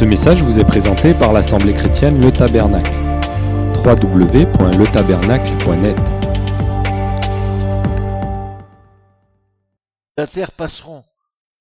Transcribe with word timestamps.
Ce 0.00 0.06
message 0.06 0.42
vous 0.42 0.58
est 0.58 0.64
présenté 0.64 1.12
par 1.12 1.34
l'Assemblée 1.34 1.74
chrétienne 1.74 2.22
Le 2.22 2.32
Tabernacle. 2.32 2.90
www.letabernacle.net 3.84 5.98
La 10.16 10.26
terre 10.26 10.52
passeront, 10.52 11.04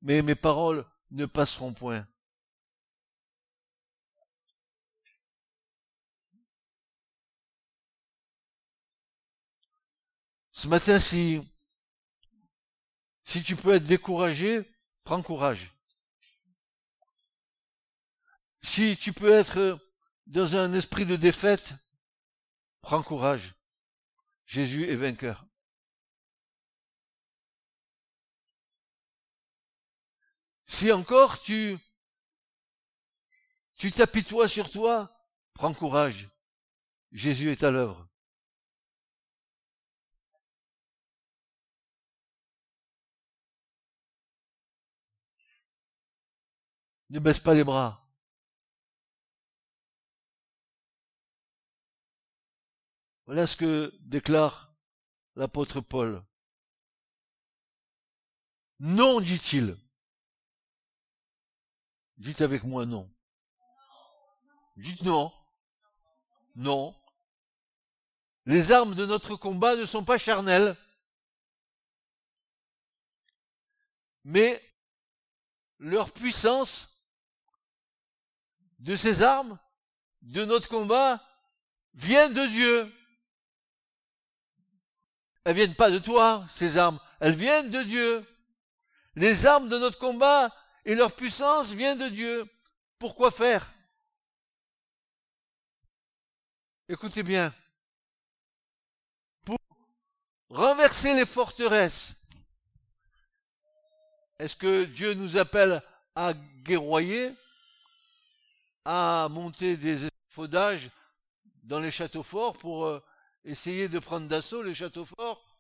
mais 0.02 0.22
mes 0.22 0.36
paroles 0.36 0.86
ne 1.12 1.26
passeront 1.26 1.74
point. 1.74 2.08
Ce 10.54 10.70
matin, 10.70 10.98
si, 10.98 11.42
si 13.26 13.44
tu 13.44 13.58
peux 13.58 13.74
être 13.74 13.86
découragé, 13.86 14.62
prends 15.04 15.22
courage. 15.22 15.74
Si 18.62 18.98
tu 18.98 19.14
peux 19.14 19.32
être 19.32 19.80
dans 20.28 20.56
un 20.56 20.74
esprit 20.74 21.06
de 21.06 21.16
défaite, 21.16 21.74
prends 22.82 23.04
courage. 23.04 23.56
Jésus 24.46 24.90
est 24.90 24.96
vainqueur. 24.96 25.46
Si 30.66 30.92
encore 30.92 31.42
tu, 31.42 31.78
tu 33.76 33.92
t'apitoies 33.92 34.48
sur 34.48 34.72
toi, 34.72 35.12
prends 35.54 35.74
courage. 35.74 36.30
Jésus 37.12 37.52
est 37.52 37.64
à 37.64 37.72
l'œuvre. 37.72 38.08
Ne 47.10 47.20
baisse 47.20 47.40
pas 47.40 47.56
les 47.56 47.64
bras. 47.64 47.99
Voilà 53.30 53.46
ce 53.46 53.56
que 53.56 53.96
déclare 54.00 54.74
l'apôtre 55.36 55.82
Paul. 55.82 56.26
Non, 58.80 59.22
dit-il. 59.22 59.78
Dites 62.18 62.42
avec 62.42 62.64
moi 62.64 62.88
non. 62.88 63.08
Dites 64.78 65.04
non. 65.04 65.32
Non. 66.56 67.00
Les 68.48 68.72
armes 68.72 68.96
de 68.96 69.06
notre 69.06 69.36
combat 69.36 69.76
ne 69.76 69.86
sont 69.86 70.04
pas 70.04 70.18
charnelles, 70.18 70.76
mais 74.24 74.60
leur 75.78 76.12
puissance 76.14 77.00
de 78.80 78.96
ces 78.96 79.22
armes, 79.22 79.60
de 80.24 80.46
notre 80.46 80.68
combat, 80.68 81.24
vient 81.94 82.32
de 82.32 82.48
Dieu. 82.48 82.96
Elles 85.50 85.56
viennent 85.56 85.74
pas 85.74 85.90
de 85.90 85.98
toi, 85.98 86.46
ces 86.48 86.78
armes, 86.78 87.00
elles 87.20 87.34
viennent 87.34 87.72
de 87.72 87.82
Dieu. 87.82 88.24
Les 89.16 89.48
armes 89.48 89.68
de 89.68 89.80
notre 89.80 89.98
combat 89.98 90.56
et 90.86 90.94
leur 90.94 91.16
puissance 91.16 91.72
vient 91.72 91.96
de 91.96 92.08
Dieu. 92.08 92.48
Pourquoi 93.00 93.32
faire? 93.32 93.74
Écoutez 96.88 97.24
bien. 97.24 97.52
Pour 99.44 99.58
renverser 100.52 101.16
les 101.16 101.26
forteresses. 101.26 102.14
Est-ce 104.38 104.56
que 104.56 104.84
Dieu 104.84 105.16
nous 105.16 105.36
appelle 105.36 105.82
à 106.14 106.34
guerroyer, 106.62 107.34
à 108.86 109.28
monter 109.32 109.78
des 109.78 110.10
faudages 110.28 110.92
dans 111.64 111.80
les 111.80 111.90
châteaux 111.90 112.22
forts 112.22 112.56
pour 112.56 112.86
euh, 112.86 113.04
essayer 113.44 113.88
de 113.88 114.00
prendre 114.00 114.28
d'assaut 114.28 114.64
les 114.64 114.74
châteaux 114.74 115.06
forts 115.06 115.58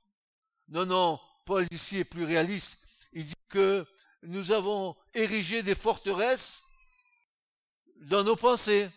Non, 0.67 0.85
non, 0.85 1.19
Paul 1.45 1.67
ici 1.71 1.97
est 1.97 2.05
plus 2.05 2.25
réaliste. 2.25 2.77
Il 3.13 3.25
dit 3.25 3.33
que 3.47 3.85
nous 4.23 4.51
avons 4.51 4.95
érigé 5.13 5.63
des 5.63 5.75
forteresses 5.75 6.61
dans 7.95 8.23
nos 8.23 8.35
pensées, 8.35 8.89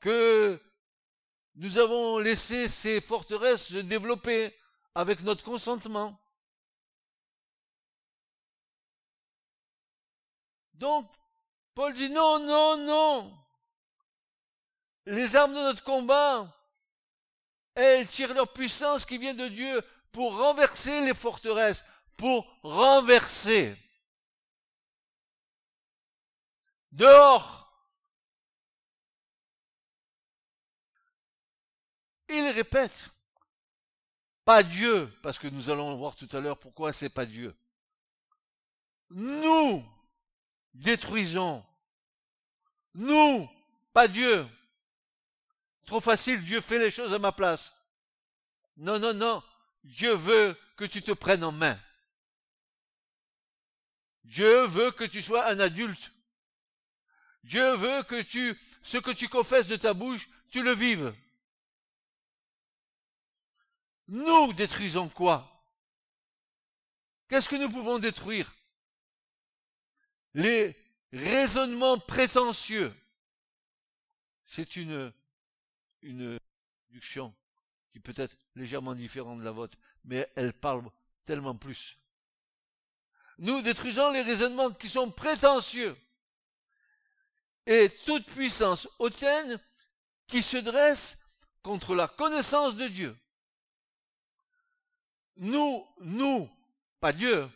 que 0.00 0.60
nous 1.54 1.78
avons 1.78 2.18
laissé 2.18 2.68
ces 2.68 3.00
forteresses 3.00 3.68
se 3.68 3.78
développer 3.78 4.54
avec 4.94 5.20
notre 5.22 5.44
consentement. 5.44 6.18
Donc, 10.74 11.10
Paul 11.74 11.94
dit 11.94 12.10
non, 12.10 12.38
non, 12.40 12.76
non. 12.76 13.41
Les 15.06 15.34
armes 15.36 15.54
de 15.54 15.58
notre 15.58 15.82
combat, 15.82 16.54
elles 17.74 18.08
tirent 18.08 18.34
leur 18.34 18.52
puissance 18.52 19.04
qui 19.04 19.18
vient 19.18 19.34
de 19.34 19.48
Dieu 19.48 19.82
pour 20.12 20.36
renverser 20.36 21.04
les 21.04 21.14
forteresses, 21.14 21.84
pour 22.16 22.46
renverser. 22.62 23.76
Dehors. 26.92 27.62
Il 32.28 32.48
répète. 32.48 33.10
Pas 34.44 34.62
Dieu, 34.62 35.12
parce 35.22 35.38
que 35.38 35.48
nous 35.48 35.70
allons 35.70 35.94
voir 35.96 36.16
tout 36.16 36.28
à 36.32 36.40
l'heure 36.40 36.58
pourquoi 36.58 36.92
c'est 36.92 37.08
pas 37.08 37.26
Dieu. 37.26 37.54
Nous 39.10 39.84
détruisons. 40.74 41.64
Nous, 42.94 43.48
pas 43.92 44.08
Dieu. 44.08 44.46
Trop 45.86 46.00
facile, 46.00 46.44
Dieu 46.44 46.60
fait 46.60 46.78
les 46.78 46.90
choses 46.90 47.12
à 47.12 47.18
ma 47.18 47.32
place. 47.32 47.74
Non, 48.76 48.98
non, 48.98 49.12
non. 49.12 49.42
Dieu 49.84 50.14
veut 50.14 50.56
que 50.76 50.84
tu 50.84 51.02
te 51.02 51.12
prennes 51.12 51.44
en 51.44 51.52
main. 51.52 51.78
Dieu 54.24 54.64
veut 54.66 54.92
que 54.92 55.04
tu 55.04 55.20
sois 55.20 55.46
un 55.48 55.58
adulte. 55.60 56.12
Dieu 57.42 57.74
veut 57.74 58.02
que 58.04 58.22
tu, 58.22 58.56
ce 58.82 58.98
que 58.98 59.10
tu 59.10 59.28
confesses 59.28 59.66
de 59.66 59.76
ta 59.76 59.94
bouche, 59.94 60.28
tu 60.50 60.62
le 60.62 60.72
vives. 60.72 61.14
Nous 64.08 64.52
détruisons 64.52 65.08
quoi? 65.08 65.48
Qu'est-ce 67.28 67.48
que 67.48 67.56
nous 67.56 67.70
pouvons 67.70 67.98
détruire? 67.98 68.54
Les 70.34 70.76
raisonnements 71.12 71.98
prétentieux. 71.98 72.94
C'est 74.44 74.76
une, 74.76 75.12
une 76.02 76.38
traduction 76.86 77.34
qui 77.90 78.00
peut 78.00 78.14
être 78.16 78.36
légèrement 78.54 78.94
différente 78.94 79.38
de 79.40 79.44
la 79.44 79.50
vôtre, 79.50 79.76
mais 80.04 80.30
elle 80.36 80.52
parle 80.52 80.84
tellement 81.24 81.54
plus. 81.54 81.98
Nous 83.38 83.62
détruisons 83.62 84.10
les 84.10 84.22
raisonnements 84.22 84.70
qui 84.70 84.88
sont 84.88 85.10
prétentieux 85.10 85.96
et 87.66 87.88
toute 88.04 88.26
puissance 88.26 88.88
hautaine 88.98 89.58
qui 90.26 90.42
se 90.42 90.56
dresse 90.56 91.18
contre 91.62 91.94
la 91.94 92.08
connaissance 92.08 92.76
de 92.76 92.88
Dieu. 92.88 93.16
Nous, 95.36 95.86
nous, 96.00 96.50
pas 97.00 97.12
Dieu. 97.12 97.48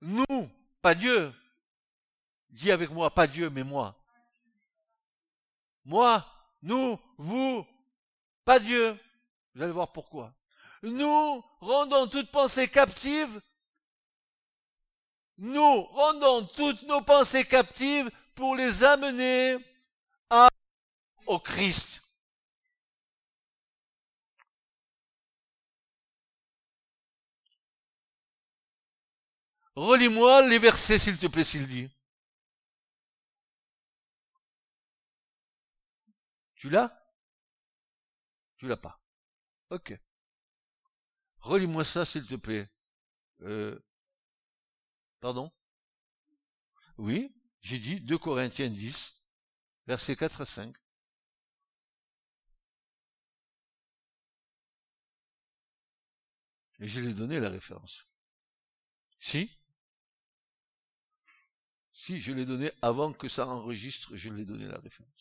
Nous, 0.00 0.50
pas 0.82 0.94
Dieu. 0.94 1.32
Dis 2.50 2.70
avec 2.70 2.90
moi, 2.90 3.12
pas 3.14 3.26
Dieu, 3.26 3.50
mais 3.50 3.64
moi. 3.64 3.94
Moi, 5.84 6.24
nous, 6.62 6.98
vous, 7.18 7.66
pas 8.44 8.60
Dieu. 8.60 8.96
Vous 9.54 9.62
allez 9.62 9.72
voir 9.72 9.92
pourquoi. 9.92 10.32
Nous 10.82 11.44
rendons 11.60 12.06
toute 12.06 12.30
pensée 12.30 12.68
captive. 12.68 13.40
Nous 15.36 15.82
rendons 15.82 16.46
toutes 16.46 16.82
nos 16.82 17.02
pensées 17.02 17.44
captives 17.44 18.10
pour 18.34 18.54
les 18.54 18.84
amener 18.84 19.56
à, 20.30 20.48
au 21.26 21.40
Christ. 21.40 22.02
Relis-moi 29.74 30.46
les 30.48 30.58
versets, 30.58 30.98
s'il 30.98 31.18
te 31.18 31.28
plaît, 31.28 31.44
Sylvie. 31.44 31.88
Tu 36.56 36.68
l'as? 36.68 36.97
Tu 38.58 38.66
l'as 38.68 38.76
pas. 38.76 39.00
Ok. 39.70 39.98
Relis-moi 41.40 41.84
ça, 41.84 42.04
s'il 42.04 42.26
te 42.26 42.34
plaît. 42.34 42.68
Euh, 43.42 43.78
pardon? 45.20 45.52
Oui, 46.98 47.32
j'ai 47.60 47.78
dit 47.78 48.00
2 48.00 48.18
Corinthiens 48.18 48.68
10, 48.68 49.14
versets 49.86 50.16
4 50.16 50.40
à 50.42 50.46
5. 50.46 50.76
Et 56.80 56.88
je 56.88 57.00
l'ai 57.00 57.14
donné 57.14 57.40
la 57.40 57.50
référence. 57.50 58.06
Si? 59.18 59.50
Si, 61.92 62.20
je 62.20 62.32
l'ai 62.32 62.46
donné 62.46 62.70
avant 62.82 63.12
que 63.12 63.28
ça 63.28 63.46
enregistre, 63.46 64.16
je 64.16 64.30
l'ai 64.30 64.44
donné 64.44 64.66
la 64.66 64.78
référence. 64.78 65.17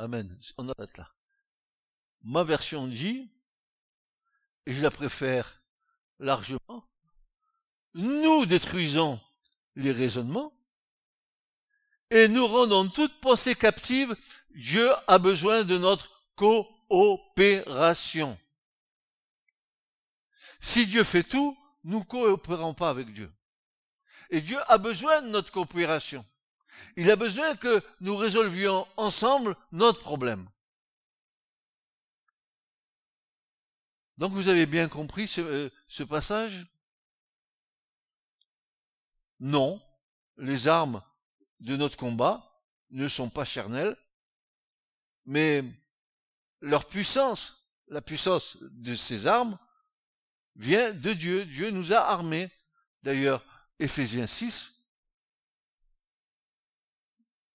Amen. 0.00 0.34
On 0.56 0.64
là. 0.64 0.74
Ma 2.22 2.42
version 2.42 2.88
dit, 2.88 3.30
et 4.64 4.72
je 4.72 4.80
la 4.80 4.90
préfère 4.90 5.62
largement, 6.18 6.88
nous 7.92 8.46
détruisons 8.46 9.20
les 9.76 9.92
raisonnements 9.92 10.54
et 12.08 12.28
nous 12.28 12.46
rendons 12.46 12.88
toute 12.88 13.20
pensée 13.20 13.54
captive. 13.54 14.16
Dieu 14.54 14.90
a 15.06 15.18
besoin 15.18 15.64
de 15.64 15.76
notre 15.76 16.10
coopération. 16.34 18.38
Si 20.60 20.86
Dieu 20.86 21.04
fait 21.04 21.24
tout, 21.24 21.58
nous 21.84 22.04
coopérons 22.04 22.72
pas 22.72 22.88
avec 22.88 23.12
Dieu. 23.12 23.30
Et 24.30 24.40
Dieu 24.40 24.60
a 24.66 24.78
besoin 24.78 25.20
de 25.20 25.28
notre 25.28 25.52
coopération. 25.52 26.24
Il 26.96 27.10
a 27.10 27.16
besoin 27.16 27.56
que 27.56 27.82
nous 28.00 28.16
résolvions 28.16 28.86
ensemble 28.96 29.56
notre 29.72 30.00
problème. 30.00 30.48
Donc 34.18 34.32
vous 34.32 34.48
avez 34.48 34.66
bien 34.66 34.88
compris 34.88 35.26
ce, 35.26 35.40
euh, 35.40 36.06
passage? 36.06 36.66
Non, 39.38 39.80
les 40.36 40.68
armes 40.68 41.02
de 41.60 41.76
notre 41.76 41.96
combat 41.96 42.62
ne 42.90 43.08
sont 43.08 43.30
pas 43.30 43.46
charnelles, 43.46 43.96
mais 45.24 45.64
leur 46.60 46.86
puissance, 46.86 47.64
la 47.88 48.02
puissance 48.02 48.58
de 48.60 48.94
ces 48.94 49.26
armes, 49.26 49.58
vient 50.56 50.92
de 50.92 51.14
Dieu. 51.14 51.46
Dieu 51.46 51.70
nous 51.70 51.94
a 51.94 52.00
armés. 52.00 52.50
D'ailleurs, 53.02 53.42
Éphésiens 53.78 54.26
6 54.26 54.79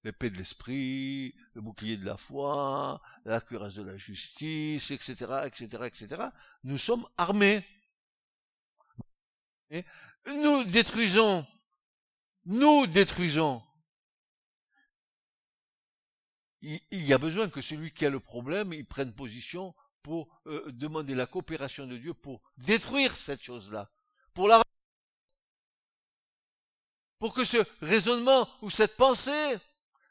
l'épée 0.05 0.29
de 0.29 0.37
l'esprit, 0.37 1.35
le 1.55 1.61
bouclier 1.61 1.97
de 1.97 2.05
la 2.05 2.15
foi, 2.15 3.01
la 3.25 3.41
cuirasse 3.41 3.73
de 3.73 3.81
la 3.81 3.97
justice, 3.97 4.91
etc., 4.91 5.41
etc., 5.45 5.65
etc. 5.85 6.21
Nous 6.63 6.77
sommes 6.77 7.05
armés. 7.17 7.65
Nous 10.27 10.63
détruisons, 10.63 11.45
nous 12.45 12.85
détruisons. 12.85 13.63
Il, 16.61 16.81
y 16.91 17.13
a 17.13 17.17
besoin 17.17 17.49
que 17.49 17.61
celui 17.61 17.91
qui 17.91 18.05
a 18.05 18.09
le 18.09 18.19
problème, 18.19 18.73
il 18.73 18.85
prenne 18.85 19.13
position 19.13 19.75
pour 20.01 20.41
euh, 20.47 20.71
demander 20.71 21.13
la 21.13 21.27
coopération 21.27 21.87
de 21.87 21.97
Dieu 21.97 22.13
pour 22.13 22.41
détruire 22.57 23.15
cette 23.15 23.43
chose-là, 23.43 23.91
pour 24.33 24.49
pour 27.19 27.33
que 27.33 27.43
ce 27.43 27.57
raisonnement 27.81 28.47
ou 28.61 28.69
cette 28.69 28.97
pensée 28.97 29.57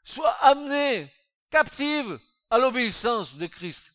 soit 0.05 0.31
amenée 0.43 1.11
captive 1.49 2.19
à 2.49 2.57
l'obéissance 2.57 3.35
de 3.35 3.47
Christ. 3.47 3.91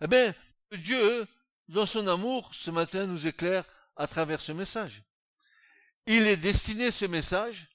Eh 0.00 0.06
bien, 0.06 0.34
Dieu, 0.72 1.26
dans 1.68 1.86
son 1.86 2.06
amour, 2.08 2.50
ce 2.54 2.70
matin 2.70 3.06
nous 3.06 3.26
éclaire 3.26 3.64
à 3.96 4.06
travers 4.06 4.40
ce 4.40 4.52
message. 4.52 5.02
Il 6.06 6.26
est 6.26 6.36
destiné, 6.36 6.90
ce 6.90 7.04
message, 7.04 7.68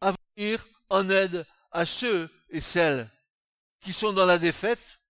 à 0.00 0.12
venir 0.36 0.66
en 0.88 1.10
aide 1.10 1.44
à 1.72 1.84
ceux 1.84 2.30
et 2.48 2.60
celles 2.60 3.10
qui 3.80 3.92
sont 3.92 4.12
dans 4.12 4.26
la 4.26 4.38
défaite 4.38 5.00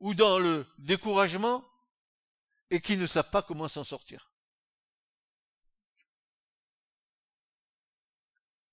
ou 0.00 0.14
dans 0.14 0.38
le 0.38 0.66
découragement 0.78 1.64
et 2.70 2.80
qui 2.80 2.96
ne 2.96 3.06
savent 3.06 3.30
pas 3.30 3.42
comment 3.42 3.68
s'en 3.68 3.84
sortir. 3.84 4.33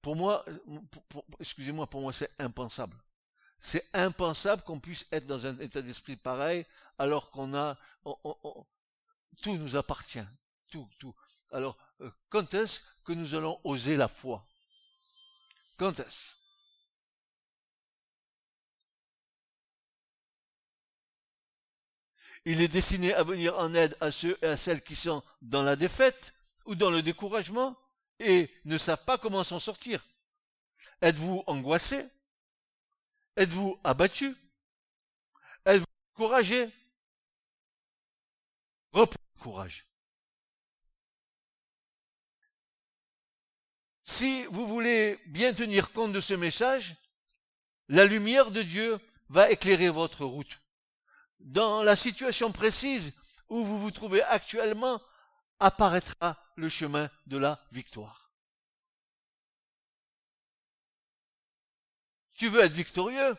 Pour 0.01 0.15
moi, 0.15 0.43
excusez-moi, 1.39 1.87
pour 1.87 2.01
moi 2.01 2.13
c'est 2.13 2.29
impensable. 2.39 2.97
C'est 3.59 3.85
impensable 3.93 4.63
qu'on 4.63 4.79
puisse 4.79 5.05
être 5.11 5.27
dans 5.27 5.45
un 5.45 5.57
état 5.59 5.81
d'esprit 5.81 6.15
pareil 6.15 6.65
alors 6.97 7.29
qu'on 7.29 7.53
a 7.53 7.77
tout 9.41 9.55
nous 9.57 9.75
appartient, 9.75 10.25
tout, 10.69 10.89
tout. 10.97 11.15
Alors 11.51 11.77
euh, 12.01 12.09
quand 12.29 12.53
est-ce 12.53 12.79
que 13.03 13.13
nous 13.13 13.35
allons 13.35 13.59
oser 13.63 13.97
la 13.97 14.07
foi? 14.07 14.45
Quand 15.77 15.99
est-ce? 15.99 16.33
Il 22.45 22.59
est 22.61 22.67
destiné 22.67 23.13
à 23.13 23.21
venir 23.21 23.55
en 23.59 23.73
aide 23.75 23.95
à 24.01 24.09
ceux 24.09 24.37
et 24.41 24.47
à 24.47 24.57
celles 24.57 24.81
qui 24.81 24.95
sont 24.95 25.21
dans 25.43 25.61
la 25.61 25.75
défaite 25.75 26.33
ou 26.65 26.73
dans 26.73 26.89
le 26.89 27.03
découragement? 27.03 27.77
Et 28.21 28.51
ne 28.65 28.77
savent 28.77 29.03
pas 29.03 29.17
comment 29.17 29.43
s'en 29.43 29.59
sortir. 29.59 30.05
Êtes-vous 31.01 31.43
angoissé? 31.47 32.05
Êtes-vous 33.35 33.79
abattu? 33.83 34.35
Êtes-vous 35.65 35.85
encouragé? 36.13 36.69
Reprenez 38.91 39.17
courage. 39.39 39.87
Si 44.03 44.45
vous 44.47 44.67
voulez 44.67 45.19
bien 45.27 45.53
tenir 45.53 45.91
compte 45.93 46.13
de 46.13 46.21
ce 46.21 46.33
message, 46.33 46.95
la 47.87 48.05
lumière 48.05 48.51
de 48.51 48.61
Dieu 48.61 48.99
va 49.29 49.49
éclairer 49.49 49.89
votre 49.89 50.25
route. 50.25 50.61
Dans 51.39 51.81
la 51.81 51.95
situation 51.95 52.51
précise 52.51 53.13
où 53.49 53.65
vous 53.65 53.79
vous 53.79 53.91
trouvez 53.91 54.21
actuellement, 54.23 55.01
apparaîtra 55.61 56.37
le 56.57 56.67
chemin 56.67 57.09
de 57.27 57.37
la 57.37 57.63
victoire. 57.71 58.31
Tu 62.33 62.49
veux 62.49 62.61
être 62.61 62.73
victorieux? 62.73 63.37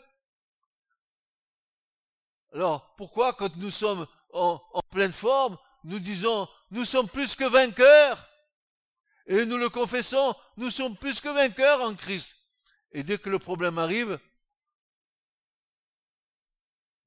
Alors, 2.52 2.94
pourquoi 2.94 3.32
quand 3.32 3.56
nous 3.56 3.72
sommes 3.72 4.06
en, 4.32 4.60
pleine 4.90 5.12
forme, 5.12 5.58
nous 5.82 5.98
disons, 5.98 6.48
nous 6.70 6.84
sommes 6.84 7.08
plus 7.08 7.34
que 7.34 7.44
vainqueurs? 7.44 8.28
Et 9.26 9.44
nous 9.44 9.58
le 9.58 9.68
confessons, 9.68 10.34
nous 10.56 10.70
sommes 10.70 10.96
plus 10.96 11.20
que 11.20 11.28
vainqueurs 11.28 11.80
en 11.80 11.96
Christ. 11.96 12.36
Et 12.92 13.02
dès 13.02 13.18
que 13.18 13.30
le 13.30 13.38
problème 13.40 13.78
arrive, 13.78 14.20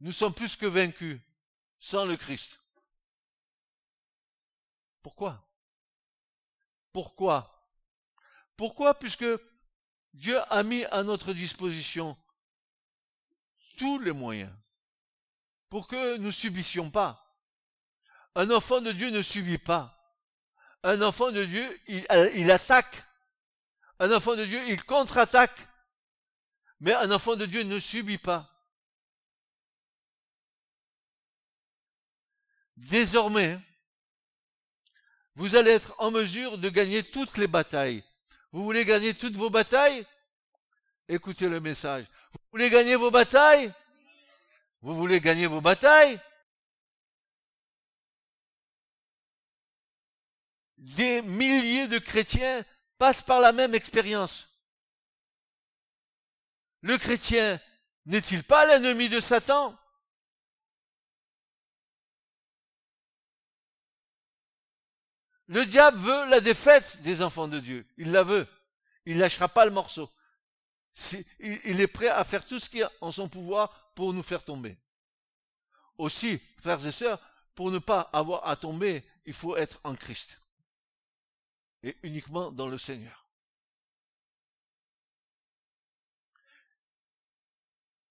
nous 0.01 0.11
sommes 0.11 0.33
plus 0.33 0.57
que 0.57 0.65
vaincus 0.65 1.21
sans 1.79 2.05
le 2.05 2.17
Christ. 2.17 2.59
Pourquoi? 5.05 5.47
Pourquoi? 6.91 7.69
Pourquoi? 8.57 8.97
Puisque 8.97 9.27
Dieu 10.15 10.39
a 10.51 10.63
mis 10.63 10.83
à 10.85 11.03
notre 11.03 11.31
disposition 11.31 12.17
tous 13.77 13.99
les 13.99 14.13
moyens 14.13 14.51
pour 15.69 15.87
que 15.87 16.17
nous 16.17 16.31
subissions 16.31 16.89
pas. 16.89 17.39
Un 18.33 18.49
enfant 18.49 18.81
de 18.81 18.91
Dieu 18.91 19.11
ne 19.11 19.21
subit 19.21 19.59
pas. 19.59 19.95
Un 20.81 20.99
enfant 21.03 21.31
de 21.31 21.45
Dieu, 21.45 21.81
il, 21.85 22.03
il 22.33 22.49
attaque. 22.49 23.05
Un 23.99 24.11
enfant 24.11 24.35
de 24.35 24.45
Dieu, 24.45 24.67
il 24.69 24.83
contre-attaque. 24.85 25.67
Mais 26.79 26.93
un 26.93 27.11
enfant 27.11 27.35
de 27.35 27.45
Dieu 27.45 27.61
ne 27.61 27.77
subit 27.77 28.17
pas. 28.17 28.49
Désormais, 32.75 33.61
vous 35.35 35.55
allez 35.55 35.71
être 35.71 35.93
en 35.97 36.11
mesure 36.11 36.57
de 36.57 36.69
gagner 36.69 37.03
toutes 37.03 37.37
les 37.37 37.47
batailles. 37.47 38.03
Vous 38.51 38.63
voulez 38.63 38.85
gagner 38.85 39.13
toutes 39.13 39.35
vos 39.35 39.49
batailles? 39.49 40.05
Écoutez 41.07 41.49
le 41.49 41.59
message. 41.59 42.05
Vous 42.31 42.39
voulez 42.51 42.69
gagner 42.69 42.95
vos 42.95 43.11
batailles? 43.11 43.71
Vous 44.81 44.95
voulez 44.95 45.19
gagner 45.19 45.45
vos 45.45 45.61
batailles? 45.61 46.19
Des 50.77 51.21
milliers 51.21 51.87
de 51.87 51.99
chrétiens 51.99 52.63
passent 52.97 53.21
par 53.21 53.41
la 53.41 53.51
même 53.51 53.75
expérience. 53.75 54.47
Le 56.81 56.97
chrétien 56.97 57.59
n'est-il 58.05 58.43
pas 58.43 58.65
l'ennemi 58.65 59.09
de 59.09 59.19
Satan? 59.19 59.77
Le 65.47 65.65
diable 65.65 65.97
veut 65.97 66.29
la 66.29 66.39
défaite 66.41 67.01
des 67.01 67.21
enfants 67.21 67.47
de 67.47 67.59
Dieu. 67.59 67.85
Il 67.97 68.11
la 68.11 68.23
veut. 68.23 68.47
Il 69.05 69.19
lâchera 69.19 69.47
pas 69.47 69.65
le 69.65 69.71
morceau. 69.71 70.09
Il 71.39 71.79
est 71.79 71.87
prêt 71.87 72.07
à 72.07 72.23
faire 72.23 72.47
tout 72.47 72.59
ce 72.59 72.69
qui 72.69 72.79
est 72.79 72.87
en 73.01 73.11
son 73.11 73.29
pouvoir 73.29 73.91
pour 73.93 74.13
nous 74.13 74.23
faire 74.23 74.43
tomber. 74.43 74.77
Aussi, 75.97 76.39
frères 76.61 76.85
et 76.85 76.91
sœurs, 76.91 77.19
pour 77.53 77.71
ne 77.71 77.79
pas 77.79 78.01
avoir 78.11 78.47
à 78.47 78.55
tomber, 78.55 79.03
il 79.25 79.33
faut 79.33 79.55
être 79.55 79.79
en 79.83 79.95
Christ. 79.95 80.41
Et 81.83 81.95
uniquement 82.03 82.51
dans 82.51 82.67
le 82.67 82.77
Seigneur. 82.77 83.25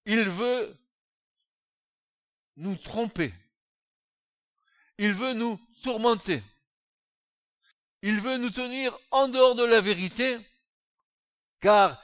Il 0.05 0.29
veut 0.29 0.77
nous 2.55 2.75
tromper. 2.77 3.33
Il 4.97 5.13
veut 5.13 5.33
nous 5.33 5.59
tourmenter. 5.83 6.41
Il 8.07 8.21
veut 8.21 8.37
nous 8.37 8.51
tenir 8.51 8.95
en 9.09 9.27
dehors 9.27 9.55
de 9.55 9.63
la 9.63 9.81
vérité, 9.81 10.37
car 11.59 11.99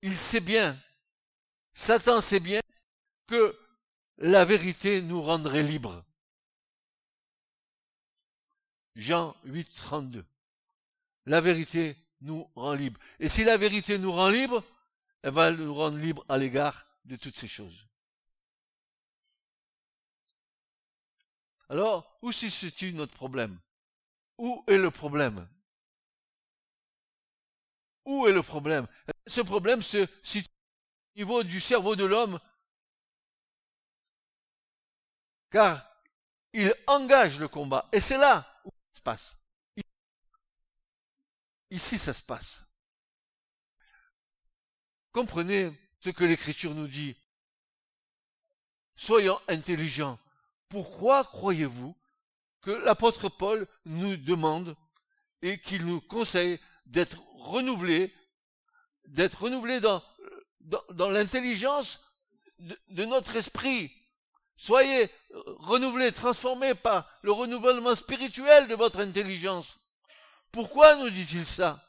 il 0.00 0.16
sait 0.16 0.38
bien, 0.38 0.80
Satan 1.72 2.20
sait 2.20 2.38
bien 2.38 2.60
que 3.26 3.58
la 4.18 4.44
vérité 4.44 5.02
nous 5.02 5.20
rendrait 5.20 5.64
libres. 5.64 6.04
Jean 8.94 9.34
8, 9.46 9.68
32. 9.74 10.24
La 11.26 11.40
vérité 11.40 11.96
nous 12.20 12.48
rend 12.54 12.74
libres. 12.74 13.00
Et 13.18 13.28
si 13.28 13.42
la 13.42 13.56
vérité 13.56 13.98
nous 13.98 14.12
rend 14.12 14.28
libres, 14.28 14.62
elle 15.22 15.32
va 15.32 15.50
nous 15.50 15.74
rendre 15.74 15.98
libres 15.98 16.24
à 16.28 16.38
l'égard 16.38 16.86
de 17.04 17.16
toutes 17.16 17.36
ces 17.36 17.48
choses. 17.48 17.88
Alors, 21.68 22.16
où 22.22 22.30
se 22.30 22.48
situe 22.48 22.92
notre 22.92 23.14
problème? 23.14 23.58
Où 24.38 24.64
est 24.66 24.78
le 24.78 24.90
problème? 24.90 25.48
Où 28.04 28.26
est 28.26 28.32
le 28.32 28.42
problème? 28.42 28.86
Ce 29.26 29.40
problème 29.40 29.82
se 29.82 30.06
situe 30.24 30.48
au 31.14 31.18
niveau 31.18 31.42
du 31.42 31.60
cerveau 31.60 31.94
de 31.94 32.04
l'homme, 32.04 32.40
car 35.50 35.86
il 36.52 36.74
engage 36.86 37.38
le 37.38 37.48
combat. 37.48 37.88
Et 37.92 38.00
c'est 38.00 38.18
là 38.18 38.60
où 38.64 38.70
ça 38.70 38.98
se 38.98 39.02
passe. 39.02 39.36
Ici, 41.70 41.98
ça 41.98 42.12
se 42.12 42.22
passe. 42.22 42.62
Comprenez 45.12 45.72
ce 46.00 46.10
que 46.10 46.24
l'Écriture 46.24 46.74
nous 46.74 46.88
dit. 46.88 47.16
Soyons 48.96 49.40
intelligents. 49.48 50.18
Pourquoi 50.68 51.24
croyez-vous 51.24 51.96
que 52.62 52.70
l'apôtre 52.70 53.28
Paul 53.28 53.66
nous 53.84 54.16
demande 54.16 54.76
et 55.42 55.58
qu'il 55.58 55.84
nous 55.84 56.00
conseille 56.00 56.60
d'être 56.86 57.22
renouvelés, 57.34 58.14
d'être 59.06 59.42
renouvelés 59.42 59.80
dans, 59.80 60.02
dans, 60.90 61.10
l'intelligence 61.10 62.00
de, 62.58 62.78
de 62.88 63.04
notre 63.04 63.36
esprit. 63.36 63.92
Soyez 64.56 65.10
renouvelés, 65.58 66.12
transformés 66.12 66.74
par 66.74 67.08
le 67.22 67.32
renouvellement 67.32 67.96
spirituel 67.96 68.68
de 68.68 68.76
votre 68.76 69.00
intelligence. 69.00 69.76
Pourquoi 70.52 70.96
nous 70.96 71.10
dit-il 71.10 71.46
ça? 71.46 71.84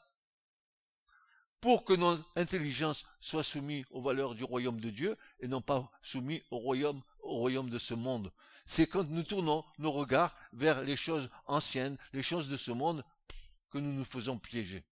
Pour 1.60 1.84
que 1.84 1.92
notre 1.92 2.28
intelligence 2.34 3.06
soit 3.20 3.44
soumise 3.44 3.86
aux 3.90 4.02
valeurs 4.02 4.34
du 4.34 4.44
royaume 4.44 4.80
de 4.80 4.90
Dieu 4.90 5.16
et 5.38 5.48
non 5.48 5.62
pas 5.62 5.88
soumise 6.02 6.42
au 6.50 6.58
royaume, 6.58 7.00
au 7.24 7.36
royaume 7.36 7.70
de 7.70 7.78
ce 7.78 7.94
monde. 7.94 8.32
C'est 8.66 8.86
quand 8.86 9.04
nous 9.08 9.22
tournons 9.22 9.64
nos 9.78 9.92
regards 9.92 10.36
vers 10.52 10.82
les 10.82 10.96
choses 10.96 11.28
anciennes, 11.46 11.98
les 12.12 12.22
choses 12.22 12.48
de 12.48 12.56
ce 12.56 12.70
monde, 12.70 13.04
que 13.70 13.78
nous 13.78 13.92
nous 13.92 14.04
faisons 14.04 14.38
piéger. 14.38 14.84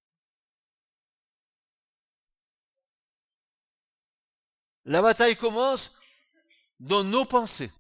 La 4.85 5.01
bataille 5.01 5.37
commence 5.37 5.97
dans 6.81 7.05
nos 7.05 7.25
pensées. 7.25 7.71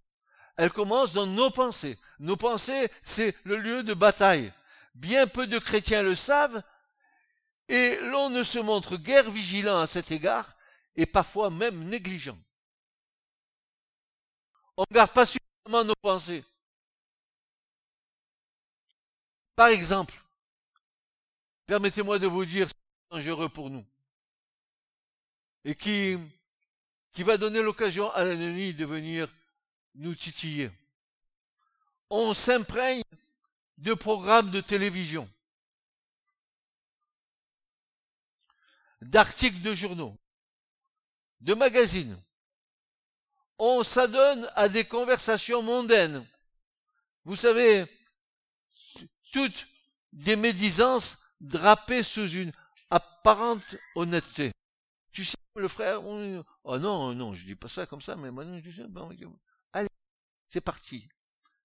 Elle 0.57 0.71
commence 0.71 1.13
dans 1.13 1.27
nos 1.27 1.51
pensées. 1.51 1.99
Nos 2.21 2.37
pensées, 2.37 2.89
c'est 3.03 3.37
le 3.45 3.57
lieu 3.57 3.83
de 3.83 3.95
bataille. 3.95 4.53
Bien 4.95 5.27
peu 5.27 5.47
de 5.47 5.59
chrétiens 5.59 6.03
le 6.03 6.15
savent, 6.15 6.63
et 7.69 7.99
l'on 8.03 8.31
ne 8.31 8.45
se 8.45 8.59
montre 8.59 8.97
guère 8.97 9.31
vigilant 9.31 9.81
à 9.81 9.87
cet 9.87 10.13
égard, 10.13 10.57
et 10.95 11.07
parfois 11.07 11.51
même 11.51 11.89
négligent. 11.89 12.39
On 14.77 14.85
ne 14.89 14.95
garde 14.95 15.13
pas 15.13 15.27
suffisamment 15.27 15.85
nos 15.85 15.95
pensées. 16.01 16.45
Par 19.55 19.69
exemple, 19.69 20.15
permettez-moi 21.67 22.19
de 22.19 22.27
vous 22.27 22.45
dire 22.45 22.69
ce 22.69 22.75
qui 22.75 22.81
est 22.81 23.17
dangereux 23.17 23.49
pour 23.49 23.69
nous, 23.69 23.85
et 25.65 25.75
qui, 25.75 26.17
qui 27.13 27.23
va 27.23 27.37
donner 27.37 27.61
l'occasion 27.61 28.11
à 28.13 28.25
l'ennemi 28.25 28.73
de 28.73 28.85
venir 28.87 29.29
nous 29.95 30.15
titiller. 30.15 30.71
On 32.09 32.35
s'imprègne 32.35 33.03
de 33.79 33.95
programmes 33.95 34.51
de 34.51 34.61
télévision 34.61 35.29
d'articles 39.03 39.61
de 39.61 39.75
journaux, 39.75 40.17
de 41.41 41.55
magazines. 41.55 42.17
On 43.65 43.85
s'adonne 43.85 44.51
à 44.57 44.69
des 44.69 44.85
conversations 44.85 45.63
mondaines. 45.63 46.27
Vous 47.25 47.37
savez, 47.37 47.87
toutes 49.33 49.69
des 50.13 50.35
médisances 50.35 51.17
drapées 51.41 52.03
sous 52.03 52.29
une 52.29 52.51
apparente 52.91 53.77
honnêteté. 53.95 54.51
Tu 55.13 55.25
sais, 55.25 55.37
le 55.55 55.69
frère, 55.69 56.03
oh 56.05 56.79
non, 56.81 57.15
non, 57.15 57.35
je 57.35 57.45
dis 57.45 57.55
pas 57.55 57.69
ça 57.69 57.87
comme 57.87 58.01
ça, 58.01 58.17
mais 58.17 58.33
maintenant 58.33 58.61
je 58.65 58.69
dis 58.69 59.27
allez, 59.73 59.89
c'est 60.49 60.61
parti. 60.61 61.09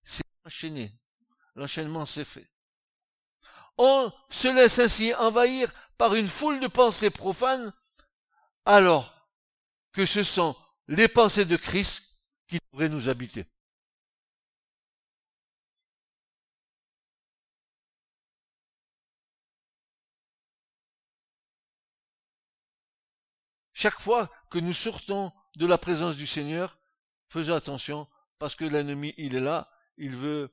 C'est 0.04 0.22
enchaîné. 0.46 0.92
L'enchaînement 1.56 2.06
s'est 2.06 2.26
fait. 2.26 2.48
On 3.80 4.14
se 4.30 4.50
laisse 4.50 4.78
ainsi 4.78 5.16
envahir 5.16 5.74
par 5.98 6.14
une 6.14 6.28
foule 6.28 6.60
de 6.60 6.68
pensées 6.68 7.10
profanes, 7.10 7.74
alors 8.66 9.28
que 9.94 10.06
ce 10.06 10.22
sont 10.22 10.56
les 10.88 11.08
pensées 11.08 11.46
de 11.46 11.58
Christ 11.58 12.04
qui 12.48 12.60
devraient 12.72 12.90
nous 12.90 13.10
habiter. 13.10 13.46
Chaque 23.74 24.00
fois 24.00 24.32
que 24.50 24.58
nous 24.58 24.74
sortons 24.74 25.32
de 25.56 25.68
la 25.68 25.78
présence 25.78 26.16
du 26.16 26.26
Seigneur, 26.26 26.80
faisons 27.28 27.54
attention, 27.54 28.08
parce 28.40 28.56
que 28.56 28.66
l'ennemi, 28.66 29.14
il 29.18 29.36
est 29.36 29.40
là, 29.40 29.70
il 29.98 30.16
veut, 30.16 30.52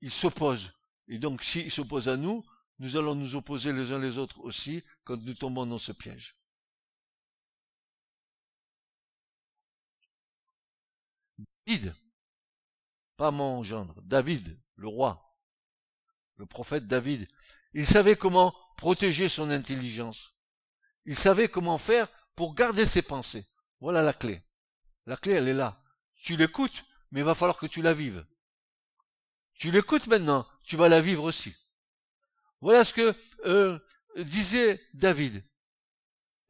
il 0.00 0.10
s'oppose. 0.10 0.72
Et 1.08 1.18
donc, 1.18 1.42
s'il 1.42 1.70
s'oppose 1.70 2.08
à 2.08 2.16
nous, 2.16 2.46
nous 2.78 2.96
allons 2.96 3.14
nous 3.14 3.36
opposer 3.36 3.74
les 3.74 3.92
uns 3.92 3.98
les 3.98 4.16
autres 4.16 4.40
aussi 4.40 4.82
quand 5.04 5.20
nous 5.20 5.34
tombons 5.34 5.66
dans 5.66 5.78
ce 5.78 5.92
piège. 5.92 6.34
David, 11.68 11.94
pas 13.18 13.30
mon 13.30 13.62
gendre, 13.62 14.00
David, 14.00 14.58
le 14.76 14.88
roi, 14.88 15.36
le 16.36 16.46
prophète 16.46 16.86
David, 16.86 17.28
il 17.74 17.86
savait 17.86 18.16
comment 18.16 18.54
protéger 18.78 19.28
son 19.28 19.50
intelligence. 19.50 20.32
Il 21.04 21.14
savait 21.14 21.48
comment 21.48 21.76
faire 21.76 22.08
pour 22.34 22.54
garder 22.54 22.86
ses 22.86 23.02
pensées. 23.02 23.46
Voilà 23.80 24.02
la 24.02 24.14
clé. 24.14 24.42
La 25.04 25.18
clé, 25.18 25.34
elle 25.34 25.48
est 25.48 25.52
là. 25.52 25.84
Tu 26.14 26.38
l'écoutes, 26.38 26.86
mais 27.10 27.20
il 27.20 27.24
va 27.24 27.34
falloir 27.34 27.58
que 27.58 27.66
tu 27.66 27.82
la 27.82 27.92
vives. 27.92 28.24
Tu 29.52 29.70
l'écoutes 29.70 30.06
maintenant, 30.06 30.46
tu 30.64 30.78
vas 30.78 30.88
la 30.88 31.02
vivre 31.02 31.24
aussi. 31.24 31.54
Voilà 32.62 32.82
ce 32.82 32.94
que 32.94 33.14
euh, 33.44 33.78
disait 34.16 34.80
David. 34.94 35.44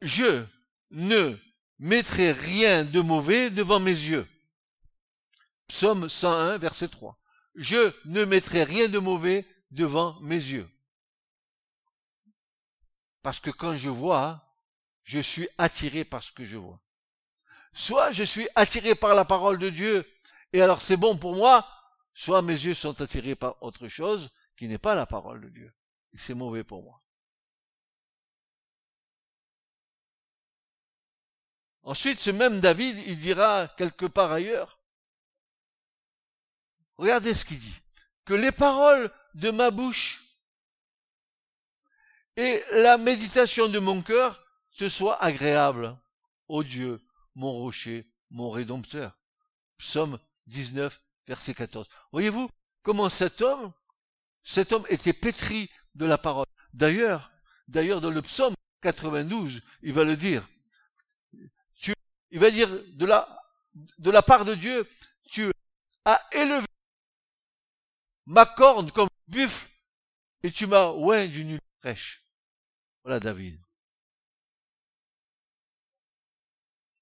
Je 0.01 0.45
ne 0.91 1.35
mettrai 1.77 2.31
rien 2.31 2.85
de 2.85 3.01
mauvais 3.01 3.49
devant 3.49 3.81
mes 3.81 3.91
yeux. 3.91 4.25
Psaume 5.69 6.09
101, 6.09 6.57
verset 6.57 6.89
3. 6.89 7.17
Je 7.55 7.93
ne 8.05 8.25
mettrai 8.25 8.63
rien 8.63 8.89
de 8.89 8.99
mauvais 8.99 9.45
devant 9.71 10.19
mes 10.19 10.35
yeux. 10.35 10.69
Parce 13.21 13.39
que 13.39 13.49
quand 13.49 13.77
je 13.77 13.89
vois, 13.89 14.43
je 15.03 15.19
suis 15.19 15.47
attiré 15.57 16.03
par 16.03 16.21
ce 16.21 16.33
que 16.33 16.43
je 16.43 16.57
vois. 16.57 16.81
Soit 17.73 18.11
je 18.11 18.23
suis 18.23 18.49
attiré 18.55 18.95
par 18.95 19.15
la 19.15 19.23
parole 19.23 19.57
de 19.57 19.69
Dieu, 19.69 20.05
et 20.51 20.61
alors 20.61 20.81
c'est 20.81 20.97
bon 20.97 21.17
pour 21.17 21.35
moi, 21.35 21.65
soit 22.13 22.41
mes 22.41 22.53
yeux 22.53 22.73
sont 22.73 22.99
attirés 23.01 23.35
par 23.35 23.61
autre 23.63 23.87
chose 23.87 24.29
qui 24.57 24.67
n'est 24.67 24.77
pas 24.77 24.95
la 24.95 25.05
parole 25.05 25.39
de 25.41 25.49
Dieu 25.49 25.73
c'est 26.15 26.33
mauvais 26.33 26.63
pour 26.63 26.83
moi. 26.83 27.01
Ensuite, 31.83 32.19
ce 32.19 32.29
même 32.29 32.59
David, 32.59 32.97
il 33.07 33.19
dira 33.19 33.67
quelque 33.77 34.05
part 34.05 34.31
ailleurs, 34.31 34.78
regardez 36.99 37.33
ce 37.33 37.45
qu'il 37.45 37.59
dit, 37.59 37.79
que 38.25 38.33
les 38.33 38.51
paroles 38.51 39.11
de 39.33 39.49
ma 39.49 39.71
bouche 39.71 40.21
et 42.35 42.63
la 42.73 42.97
méditation 42.97 43.67
de 43.69 43.79
mon 43.79 44.01
cœur 44.01 44.43
te 44.77 44.87
soit 44.89 45.21
agréable, 45.23 45.97
ô 46.47 46.63
Dieu, 46.63 47.01
mon 47.35 47.53
rocher, 47.53 48.07
mon 48.29 48.51
rédempteur. 48.51 49.17
Psaume 49.77 50.19
19, 50.47 51.01
verset 51.27 51.53
14. 51.53 51.87
Voyez-vous 52.11 52.49
comment 52.83 53.09
cet 53.09 53.41
homme, 53.41 53.71
cet 54.43 54.73
homme 54.73 54.85
était 54.89 55.13
pétri 55.13 55.69
de 55.95 56.05
la 56.05 56.17
parole. 56.17 56.45
D'ailleurs, 56.73 57.31
d'ailleurs 57.67 58.01
dans 58.01 58.11
le 58.11 58.21
psaume 58.21 58.53
92, 58.81 59.61
il 59.81 59.93
va 59.93 60.03
le 60.03 60.15
dire. 60.15 60.47
Il 62.31 62.39
va 62.39 62.51
dire 62.51 62.69
de 62.69 63.05
la, 63.05 63.41
de 63.97 64.11
la 64.11 64.21
part 64.21 64.45
de 64.45 64.53
Dieu, 64.53 64.87
tu 65.31 65.49
as 66.05 66.21
élevé 66.31 66.65
ma 68.29 68.45
corne 68.45 68.91
comme 68.91 69.09
buffle 69.27 69.67
et 70.43 70.51
tu 70.51 70.67
m'as 70.67 70.91
oint 70.91 71.25
d'une 71.25 71.49
huile 71.49 71.61
fraîche. 71.81 72.21
Voilà 73.03 73.19
David. 73.19 73.59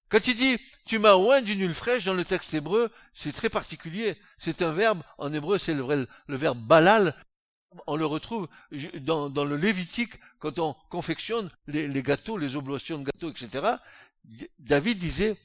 Quand 0.08 0.26
il 0.26 0.34
dit 0.34 0.58
tu 0.86 0.98
m'as 0.98 1.16
oint 1.16 1.42
d'une 1.42 1.60
huile 1.60 1.74
fraîche 1.74 2.04
dans 2.04 2.14
le 2.14 2.24
texte 2.24 2.54
hébreu, 2.54 2.90
c'est 3.12 3.32
très 3.32 3.50
particulier. 3.50 4.16
C'est 4.38 4.62
un 4.62 4.72
verbe, 4.72 5.02
en 5.18 5.32
hébreu 5.32 5.58
c'est 5.58 5.74
le, 5.74 6.08
le, 6.26 6.36
verbe 6.36 6.58
balal. 6.58 7.14
On 7.86 7.96
le 7.96 8.06
retrouve 8.06 8.48
dans, 9.02 9.28
le 9.44 9.56
Lévitique 9.56 10.14
quand 10.38 10.58
on 10.58 10.74
confectionne 10.88 11.50
les, 11.66 11.86
les, 11.88 12.02
gâteaux, 12.02 12.38
les 12.38 12.56
oblations 12.56 12.98
de 12.98 13.04
gâteaux, 13.04 13.30
etc. 13.30 13.76
David 14.58 14.96
disait 14.96 15.36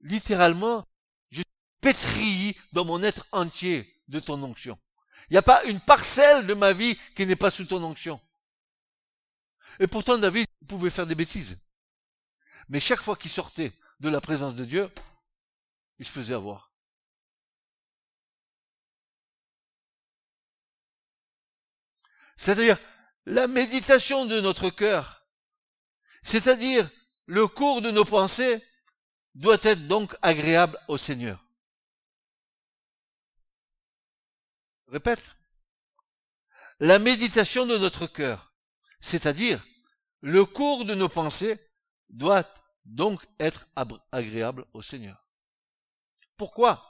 littéralement, 0.00 0.84
je 1.32 1.42
pétris 1.80 2.56
dans 2.72 2.84
mon 2.84 3.02
être 3.02 3.26
entier 3.32 4.00
de 4.06 4.20
ton 4.20 4.40
onction. 4.44 4.78
Il 5.32 5.36
n'y 5.36 5.38
a 5.38 5.42
pas 5.42 5.64
une 5.64 5.80
parcelle 5.80 6.46
de 6.46 6.52
ma 6.52 6.74
vie 6.74 6.94
qui 7.16 7.24
n'est 7.24 7.36
pas 7.36 7.50
sous 7.50 7.64
ton 7.64 7.82
onction. 7.82 8.20
Et 9.80 9.86
pourtant 9.86 10.18
David 10.18 10.46
pouvait 10.68 10.90
faire 10.90 11.06
des 11.06 11.14
bêtises. 11.14 11.56
Mais 12.68 12.80
chaque 12.80 13.00
fois 13.00 13.16
qu'il 13.16 13.30
sortait 13.30 13.72
de 13.98 14.10
la 14.10 14.20
présence 14.20 14.54
de 14.54 14.66
Dieu, 14.66 14.90
il 15.98 16.04
se 16.04 16.10
faisait 16.10 16.34
avoir. 16.34 16.70
C'est-à-dire 22.36 22.76
la 23.24 23.46
méditation 23.46 24.26
de 24.26 24.38
notre 24.38 24.68
cœur, 24.68 25.26
c'est-à-dire 26.22 26.90
le 27.24 27.48
cours 27.48 27.80
de 27.80 27.90
nos 27.90 28.04
pensées, 28.04 28.62
doit 29.34 29.56
être 29.62 29.88
donc 29.88 30.14
agréable 30.20 30.78
au 30.88 30.98
Seigneur. 30.98 31.42
Répète. 34.92 35.36
La 36.78 36.98
méditation 36.98 37.64
de 37.64 37.78
notre 37.78 38.06
cœur, 38.06 38.52
c'est-à-dire 39.00 39.64
le 40.20 40.44
cours 40.44 40.84
de 40.84 40.94
nos 40.94 41.08
pensées, 41.08 41.58
doit 42.10 42.46
donc 42.84 43.24
être 43.40 43.66
agréable 44.12 44.66
au 44.74 44.82
Seigneur. 44.82 45.26
Pourquoi? 46.36 46.86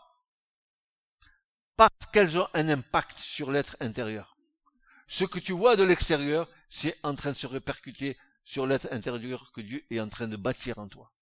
Parce 1.77 2.07
qu'elles 2.13 2.41
ont 2.41 2.49
un 2.55 2.69
impact 2.71 3.17
sur 3.19 3.53
l'être 3.53 3.77
intérieur. 3.79 4.37
Ce 5.07 5.23
que 5.23 5.39
tu 5.39 5.53
vois 5.53 5.77
de 5.77 5.85
l'extérieur, 5.85 6.49
c'est 6.69 6.99
en 7.05 7.15
train 7.15 7.31
de 7.31 7.37
se 7.37 7.47
répercuter 7.47 8.19
sur 8.45 8.67
l'être 8.67 8.89
intérieur 8.91 9.53
que 9.53 9.61
Dieu 9.61 9.85
est 9.91 10.01
en 10.01 10.09
train 10.09 10.27
de 10.27 10.37
bâtir 10.37 10.81
en 10.81 10.89
toi. 10.89 11.13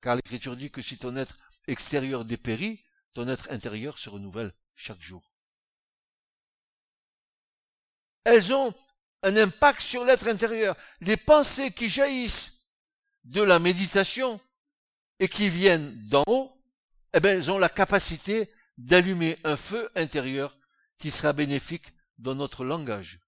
Car 0.00 0.14
l'Écriture 0.14 0.56
dit 0.56 0.70
que 0.70 0.82
si 0.82 0.98
ton 0.98 1.16
être 1.16 1.36
extérieur 1.66 2.24
dépérit, 2.24 2.84
ton 3.12 3.26
être 3.26 3.50
intérieur 3.50 3.98
se 3.98 4.08
renouvelle 4.08 4.54
chaque 4.76 5.02
jour. 5.02 5.29
Elles 8.24 8.52
ont 8.52 8.74
un 9.22 9.36
impact 9.36 9.80
sur 9.80 10.04
l'être 10.04 10.28
intérieur. 10.28 10.76
Les 11.00 11.16
pensées 11.16 11.72
qui 11.72 11.88
jaillissent 11.88 12.66
de 13.24 13.42
la 13.42 13.58
méditation 13.58 14.40
et 15.18 15.28
qui 15.28 15.48
viennent 15.48 15.94
d'en 16.08 16.24
haut, 16.26 16.52
eh 17.12 17.20
bien, 17.20 17.32
elles 17.32 17.50
ont 17.50 17.58
la 17.58 17.68
capacité 17.68 18.50
d'allumer 18.78 19.38
un 19.44 19.56
feu 19.56 19.90
intérieur 19.94 20.56
qui 20.98 21.10
sera 21.10 21.32
bénéfique 21.32 21.92
dans 22.18 22.34
notre 22.34 22.64
langage. 22.64 23.20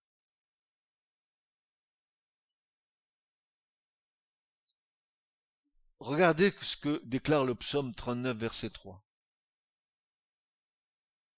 Regardez 5.99 6.53
ce 6.63 6.77
que 6.77 7.01
déclare 7.05 7.45
le 7.45 7.55
psaume 7.55 7.95
39, 7.95 8.37
verset 8.37 8.71
3. 8.71 9.05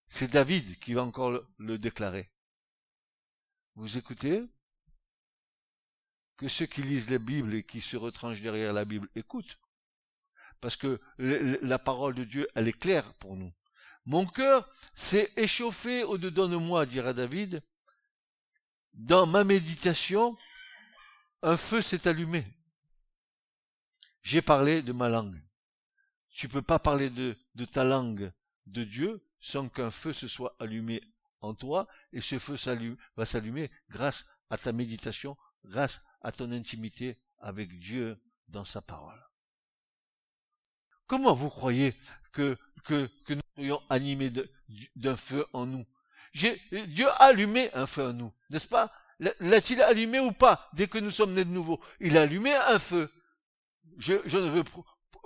C'est 0.07 0.31
David 0.33 0.79
qui 0.79 0.95
va 0.95 1.03
encore 1.03 1.31
le, 1.31 1.47
le 1.59 1.77
déclarer. 1.77 2.34
Vous 3.77 3.99
écoutez? 3.99 4.45
Que 6.37 6.49
ceux 6.49 6.67
qui 6.67 6.83
lisent 6.83 7.11
la 7.11 7.19
Bible 7.19 7.55
et 7.55 7.63
qui 7.63 7.81
se 7.81 7.97
retranchent 7.97 8.41
derrière 8.41 8.73
la 8.73 8.85
Bible 8.85 9.09
écoutent. 9.15 9.59
Parce 10.61 10.77
que 10.77 11.01
la 11.19 11.79
parole 11.79 12.15
de 12.15 12.25
Dieu, 12.25 12.49
elle 12.55 12.69
est 12.69 12.79
claire 12.79 13.13
pour 13.15 13.37
nous. 13.37 13.53
Mon 14.07 14.27
cœur 14.27 14.69
s'est 14.95 15.33
échauffé 15.37 16.05
au-dedans 16.05 16.49
de 16.49 16.57
moi, 16.57 16.87
dira 16.87 17.13
David. 17.13 17.63
Dans 18.93 19.27
ma 19.27 19.45
méditation, 19.45 20.37
un 21.43 21.57
feu 21.57 21.83
s'est 21.83 22.09
allumé. 22.09 22.45
J'ai 24.23 24.43
parlé 24.43 24.83
de 24.83 24.93
ma 24.93 25.09
langue. 25.09 25.43
Tu 26.31 26.49
peux 26.49 26.63
pas 26.63 26.79
parler 26.79 27.11
de 27.11 27.65
ta 27.65 27.85
langue 27.85 28.33
de 28.67 28.85
Dieu 28.85 29.25
sans 29.41 29.69
qu'un 29.69 29.91
feu 29.91 30.13
se 30.13 30.29
soit 30.29 30.55
allumé 30.59 31.03
en 31.45 31.55
toi, 31.55 31.87
et 32.13 32.21
ce 32.21 32.39
feu 32.39 32.57
va 33.17 33.27
s'allumer 33.27 33.71
grâce 33.91 34.25
à 34.51 34.59
ta 34.59 34.73
méditation, 34.73 35.37
grâce 35.65 36.05
à 36.21 36.33
ton 36.33 36.51
intimité 36.53 37.19
avec 37.39 37.79
Dieu 37.79 38.19
dans 38.49 38.65
sa 38.65 38.81
parole. 38.81 39.23
Comment 41.07 41.35
vous 41.35 41.51
croyez 41.51 41.95
que, 42.33 42.57
que, 42.85 43.09
nous 43.29 43.41
soyons 43.55 43.83
animés 43.91 44.33
d'un 44.97 45.17
feu 45.17 45.47
en 45.53 45.67
nous? 45.67 45.87
Dieu 46.33 47.09
a 47.09 47.27
allumé 47.27 47.73
un 47.75 47.87
feu 47.87 48.07
en 48.07 48.13
nous, 48.13 48.33
n'est-ce 48.51 48.69
pas? 48.69 48.93
L'a-t-il 49.41 49.81
allumé 49.81 50.19
ou 50.19 50.33
pas 50.33 50.69
dès 50.73 50.89
que 50.89 50.99
nous 50.99 51.11
sommes 51.11 51.35
nés 51.35 51.45
de 51.45 51.51
nouveau? 51.51 51.81
Il 52.01 52.19
a 52.19 52.23
allumé 52.23 52.53
un 52.55 52.79
feu. 52.79 53.13
Je 53.99 54.15
ne 54.15 54.49
veux 54.49 54.65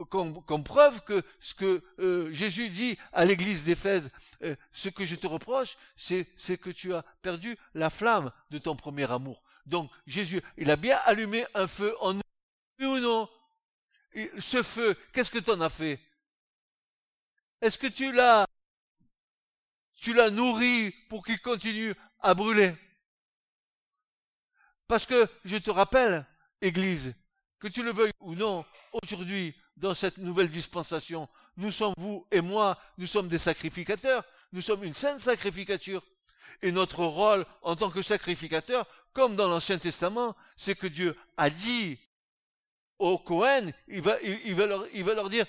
comme, 0.04 0.64
preuve 0.64 1.02
que 1.04 1.22
ce 1.40 1.54
que 1.54 1.82
euh, 1.98 2.32
Jésus 2.32 2.70
dit 2.70 2.98
à 3.12 3.24
l'église 3.24 3.64
d'Éphèse, 3.64 4.10
euh, 4.42 4.54
ce 4.72 4.88
que 4.88 5.04
je 5.04 5.16
te 5.16 5.26
reproche, 5.26 5.76
c'est 5.96 6.26
que 6.58 6.70
tu 6.70 6.94
as 6.94 7.02
perdu 7.22 7.56
la 7.74 7.90
flamme 7.90 8.30
de 8.50 8.58
ton 8.58 8.76
premier 8.76 9.10
amour. 9.10 9.42
Donc 9.66 9.90
Jésus, 10.06 10.40
il 10.56 10.70
a 10.70 10.76
bien 10.76 10.98
allumé 11.04 11.46
un 11.54 11.66
feu 11.66 11.94
en 12.00 12.14
nous, 12.14 12.22
oui 12.80 12.86
ou 12.86 12.98
non? 13.00 13.28
Ce 14.38 14.62
feu, 14.62 14.96
qu'est-ce 15.12 15.30
que 15.30 15.38
tu 15.38 15.50
en 15.50 15.60
as 15.60 15.68
fait? 15.68 16.00
Est-ce 17.60 17.78
que 17.78 17.86
tu 17.86 18.12
l'as 18.12 18.46
tu 19.96 20.14
l'as 20.14 20.30
nourri 20.30 20.92
pour 21.08 21.24
qu'il 21.24 21.40
continue 21.40 21.92
à 22.20 22.34
brûler? 22.34 22.74
Parce 24.86 25.04
que 25.04 25.28
je 25.44 25.56
te 25.56 25.70
rappelle, 25.70 26.24
Église, 26.62 27.14
que 27.58 27.68
tu 27.68 27.82
le 27.82 27.92
veuilles 27.92 28.12
ou 28.20 28.34
non, 28.34 28.64
aujourd'hui, 29.02 29.54
dans 29.78 29.94
cette 29.94 30.18
nouvelle 30.18 30.48
dispensation, 30.48 31.28
nous 31.56 31.72
sommes, 31.72 31.94
vous 31.96 32.26
et 32.30 32.40
moi, 32.40 32.78
nous 32.98 33.06
sommes 33.06 33.28
des 33.28 33.38
sacrificateurs, 33.38 34.24
nous 34.52 34.62
sommes 34.62 34.84
une 34.84 34.94
sainte 34.94 35.20
sacrificature. 35.20 36.02
Et 36.62 36.72
notre 36.72 37.04
rôle 37.04 37.46
en 37.62 37.76
tant 37.76 37.90
que 37.90 38.02
sacrificateur, 38.02 38.86
comme 39.12 39.36
dans 39.36 39.48
l'Ancien 39.48 39.78
Testament, 39.78 40.34
c'est 40.56 40.74
que 40.74 40.86
Dieu 40.86 41.16
a 41.36 41.50
dit 41.50 41.98
aux 42.98 43.18
Cohen, 43.18 43.70
il 43.86 44.00
va, 44.00 44.20
il, 44.22 44.54
va 44.54 44.66
leur, 44.66 44.86
il 44.92 45.04
va 45.04 45.14
leur 45.14 45.30
dire, 45.30 45.46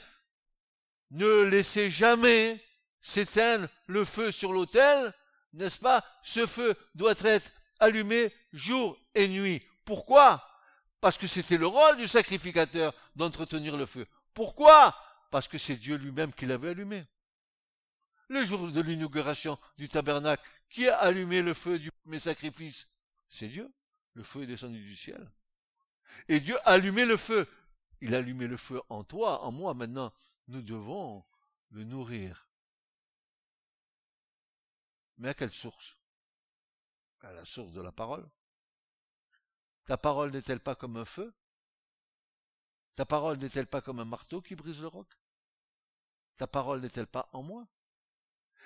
ne 1.12 1.42
laissez 1.42 1.89
jamais 1.89 2.63
s'éteindre 3.02 3.68
le 3.88 4.06
feu 4.06 4.32
sur 4.32 4.54
l'autel, 4.54 5.13
n'est-ce 5.54 5.80
pas? 5.80 6.06
Ce 6.22 6.46
feu 6.46 6.76
doit 6.94 7.15
être 7.26 7.52
allumé 7.80 8.32
jour 8.54 9.00
et 9.15 9.28
nuit. 9.28 9.63
Pourquoi? 9.86 10.46
Parce 11.02 11.18
que 11.18 11.28
c'était 11.28 11.58
le 11.58 11.65
rôle 11.65 11.98
du 11.98 12.08
sacrificateur 12.08 12.94
d'entretenir 13.15 13.78
le 13.78 13.86
feu. 13.86 14.06
Pourquoi? 14.39 14.95
Parce 15.32 15.49
que 15.49 15.58
c'est 15.58 15.75
Dieu 15.75 15.97
lui-même 15.97 16.32
qui 16.32 16.45
l'avait 16.45 16.69
allumé 16.69 17.06
le 18.30 18.45
jour 18.45 18.71
de 18.71 18.80
l'inauguration 18.80 19.60
du 19.78 19.89
tabernacle, 19.89 20.49
qui 20.69 20.88
a 20.88 20.97
allumé 20.97 21.41
le 21.41 21.54
feu 21.54 21.78
du 21.78 21.91
premier 21.91 22.19
sacrifice? 22.19 22.88
C'est 23.28 23.49
Dieu. 23.49 23.69
Le 24.13 24.23
feu 24.23 24.43
est 24.43 24.47
descendu 24.47 24.80
du 24.80 24.95
ciel. 24.95 25.30
Et 26.30 26.39
Dieu 26.39 26.58
a 26.60 26.71
allumé 26.71 27.04
le 27.04 27.17
feu. 27.17 27.49
Il 27.99 28.15
a 28.15 28.19
allumé 28.19 28.47
le 28.47 28.56
feu 28.56 28.82
en 28.88 29.04
toi, 29.04 29.41
en 29.41 29.52
moi. 29.52 29.73
Maintenant, 29.73 30.13
nous 30.47 30.62
devons 30.62 31.25
le 31.71 31.84
nourrir. 31.84 32.47
Mais 35.17 35.28
à 35.28 35.34
quelle 35.34 35.52
source? 35.52 35.97
À 37.23 37.34
la 37.34 37.43
source 37.43 37.73
de 37.73 37.82
la 37.82 37.91
parole. 37.91 38.25
Ta 39.84 39.97
parole 39.97 40.32
n'est-elle 40.32 40.62
pas 40.62 40.75
comme 40.75 40.95
un 40.95 41.04
feu? 41.04 41.34
Ta 42.99 43.05
parole 43.05 43.38
n'est-elle 43.38 43.65
pas 43.65 43.79
comme 43.79 44.01
un 44.01 44.05
marteau 44.05 44.41
qui 44.41 44.55
brise 44.55 44.81
le 44.81 44.88
roc? 44.88 45.07
Ta 46.35 46.47
parole 46.47 46.81
n'est-elle 46.81 47.07
pas 47.07 47.29
en 47.31 47.41
moi? 47.41 47.65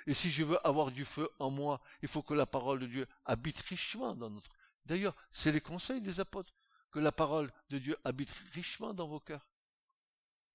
Et 0.07 0.15
si 0.15 0.31
je 0.31 0.43
veux 0.43 0.57
avoir 0.65 0.89
du 0.89 1.05
feu 1.05 1.29
en 1.37 1.51
moi, 1.51 1.79
il 2.01 2.07
faut 2.07 2.23
que 2.23 2.33
la 2.33 2.47
parole 2.47 2.79
de 2.79 2.87
Dieu 2.87 3.07
habite 3.25 3.59
richement 3.59 4.15
dans 4.15 4.31
notre. 4.31 4.49
D'ailleurs, 4.85 5.15
c'est 5.31 5.51
les 5.51 5.61
conseils 5.61 6.01
des 6.01 6.19
apôtres 6.19 6.55
que 6.89 6.97
la 6.97 7.11
parole 7.11 7.53
de 7.69 7.77
Dieu 7.77 7.95
habite 8.03 8.31
richement 8.55 8.95
dans 8.95 9.07
vos 9.07 9.19
cœurs. 9.19 9.47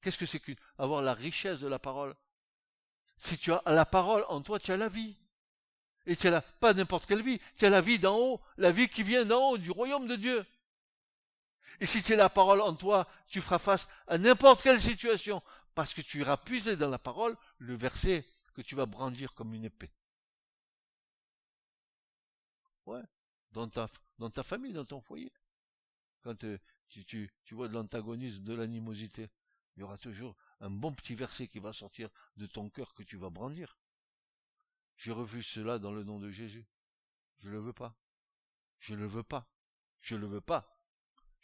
Qu'est-ce 0.01 0.19
que 0.19 0.27
c'est 0.27 0.41
qu'avoir 0.41 1.01
la 1.01 1.15
richesse 1.15 1.61
de 1.61 1.69
la 1.69 1.79
parole? 1.79 2.17
Si 3.17 3.39
tu 3.39 3.53
as 3.53 3.63
la 3.65 3.87
parole 3.87 4.25
en 4.29 4.43
toi, 4.43 4.59
tu 4.59 4.73
as 4.73 4.77
la 4.77 4.89
vie. 4.89 5.17
Et 6.05 6.17
tu 6.17 6.27
as 6.27 6.41
pas 6.41 6.75
n'importe 6.75 7.07
quelle 7.07 7.23
vie, 7.23 7.39
tu 7.57 7.65
as 7.65 7.71
la 7.71 7.81
vie 7.81 8.01
d'en 8.01 8.19
haut, 8.19 8.41
la 8.57 8.73
vie 8.73 8.89
qui 8.89 9.05
vient 9.05 9.25
d'en 9.25 9.51
haut, 9.51 9.57
du 9.57 9.71
royaume 9.71 10.09
de 10.09 10.17
Dieu. 10.17 10.45
Et 11.81 11.87
si 11.87 12.13
as 12.13 12.17
la 12.17 12.29
parole 12.29 12.61
en 12.61 12.75
toi, 12.75 13.09
tu 13.29 13.41
feras 13.41 13.59
face 13.59 13.89
à 14.07 14.19
n'importe 14.19 14.63
quelle 14.63 14.81
situation, 14.81 15.43
parce 15.75 15.95
que 15.95 16.01
tu 16.01 16.21
iras 16.21 16.37
puiser 16.37 16.77
dans 16.77 16.91
la 16.91 16.99
parole 16.99 17.37
le 17.59 17.75
verset 17.75 18.27
que 18.55 18.63
tu 18.63 18.75
vas 18.75 18.87
brandir 18.87 19.35
comme 19.35 19.55
une 19.55 19.65
épée. 19.65 19.93
Ouais, 22.87 23.03
dans 23.53 23.69
ta, 23.69 24.43
famille, 24.43 24.73
dans 24.73 24.85
ton 24.85 25.01
foyer. 25.01 25.33
Quand 26.23 26.43
euh, 26.45 26.59
tu 26.89 27.31
vois 27.53 27.69
de 27.69 27.75
l'antagonisme, 27.75 28.43
de 28.43 28.55
l'animosité, 28.55 29.29
il 29.77 29.81
y 29.81 29.83
aura 29.83 29.99
toujours 29.99 30.35
un 30.61 30.71
bon 30.71 30.93
petit 30.93 31.15
verset 31.15 31.47
qui 31.47 31.61
va 31.61 31.73
sortir 31.73 32.09
de 32.37 32.47
ton 32.47 32.69
cœur 32.71 32.95
que 32.95 33.03
tu 33.03 33.17
vas 33.17 33.31
brandir. 33.31 33.79
Je 34.97 35.13
refuse 35.13 35.47
cela 35.47 35.79
dans 35.79 35.93
le 35.93 36.03
nom 36.03 36.19
de 36.19 36.31
Jésus. 36.31 36.67
Je 37.39 37.49
ne 37.49 37.53
le 37.53 37.61
veux 37.61 37.73
pas. 37.73 37.95
Je 38.81 38.95
ne 38.95 39.01
le 39.01 39.07
veux 39.07 39.23
pas. 39.23 39.49
Je 40.01 40.17
ne 40.17 40.21
le 40.23 40.27
veux 40.27 40.41
pas. 40.41 40.78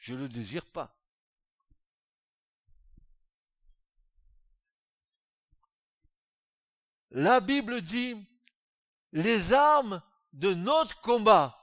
Je 0.05 0.13
ne 0.13 0.19
le 0.19 0.29
désire 0.29 0.67
pas. 0.67 0.95
La 7.09 7.41
Bible 7.41 7.81
dit 7.81 8.15
les 9.13 9.55
armes 9.55 10.03
de 10.35 10.53
notre 10.53 11.01
combat. 11.01 11.59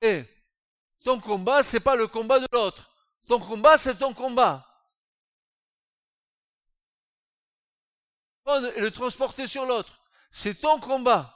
Et 0.00 0.24
ton 1.04 1.20
combat, 1.20 1.62
c'est 1.62 1.80
pas 1.80 1.96
le 1.96 2.06
combat 2.06 2.40
de 2.40 2.48
l'autre. 2.50 2.90
Ton 3.28 3.40
combat, 3.40 3.76
c'est 3.76 3.98
ton 3.98 4.14
combat. 4.14 4.66
Et 8.74 8.80
le 8.80 8.90
transporter 8.90 9.46
sur 9.46 9.66
l'autre. 9.66 10.00
C'est 10.30 10.62
ton 10.62 10.80
combat. 10.80 11.30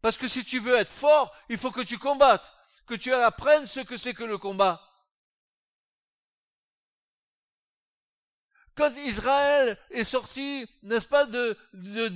Parce 0.00 0.16
que 0.16 0.28
si 0.28 0.44
tu 0.44 0.60
veux 0.60 0.76
être 0.76 0.92
fort, 0.92 1.34
il 1.48 1.58
faut 1.58 1.72
que 1.72 1.80
tu 1.80 1.98
combattes, 1.98 2.55
que 2.86 2.94
tu 2.94 3.12
apprennes 3.12 3.66
ce 3.66 3.80
que 3.80 3.96
c'est 3.96 4.14
que 4.14 4.24
le 4.24 4.38
combat. 4.38 4.86
quand 8.76 8.94
Israël 8.96 9.78
est 9.90 10.04
sorti, 10.04 10.66
n'est-ce 10.82 11.08
pas, 11.08 11.24
de, 11.24 11.56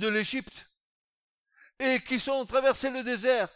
l'Égypte, 0.07 0.69
et 1.79 1.99
qui 2.01 2.19
sont 2.19 2.45
traversés 2.45 2.91
le 2.91 3.03
désert, 3.03 3.49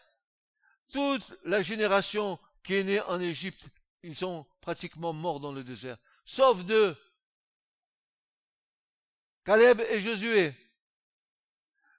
toute 0.91 1.23
la 1.43 1.61
génération 1.61 2.39
qui 2.63 2.75
est 2.75 2.83
née 2.83 3.01
en 3.01 3.19
Égypte, 3.21 3.69
ils 4.01 4.15
sont 4.15 4.45
pratiquement 4.59 5.13
morts 5.13 5.39
dans 5.39 5.51
le 5.51 5.63
désert, 5.63 5.97
sauf 6.25 6.65
deux, 6.65 6.97
Caleb 9.45 9.79
et 9.81 10.01
Josué. 10.01 10.55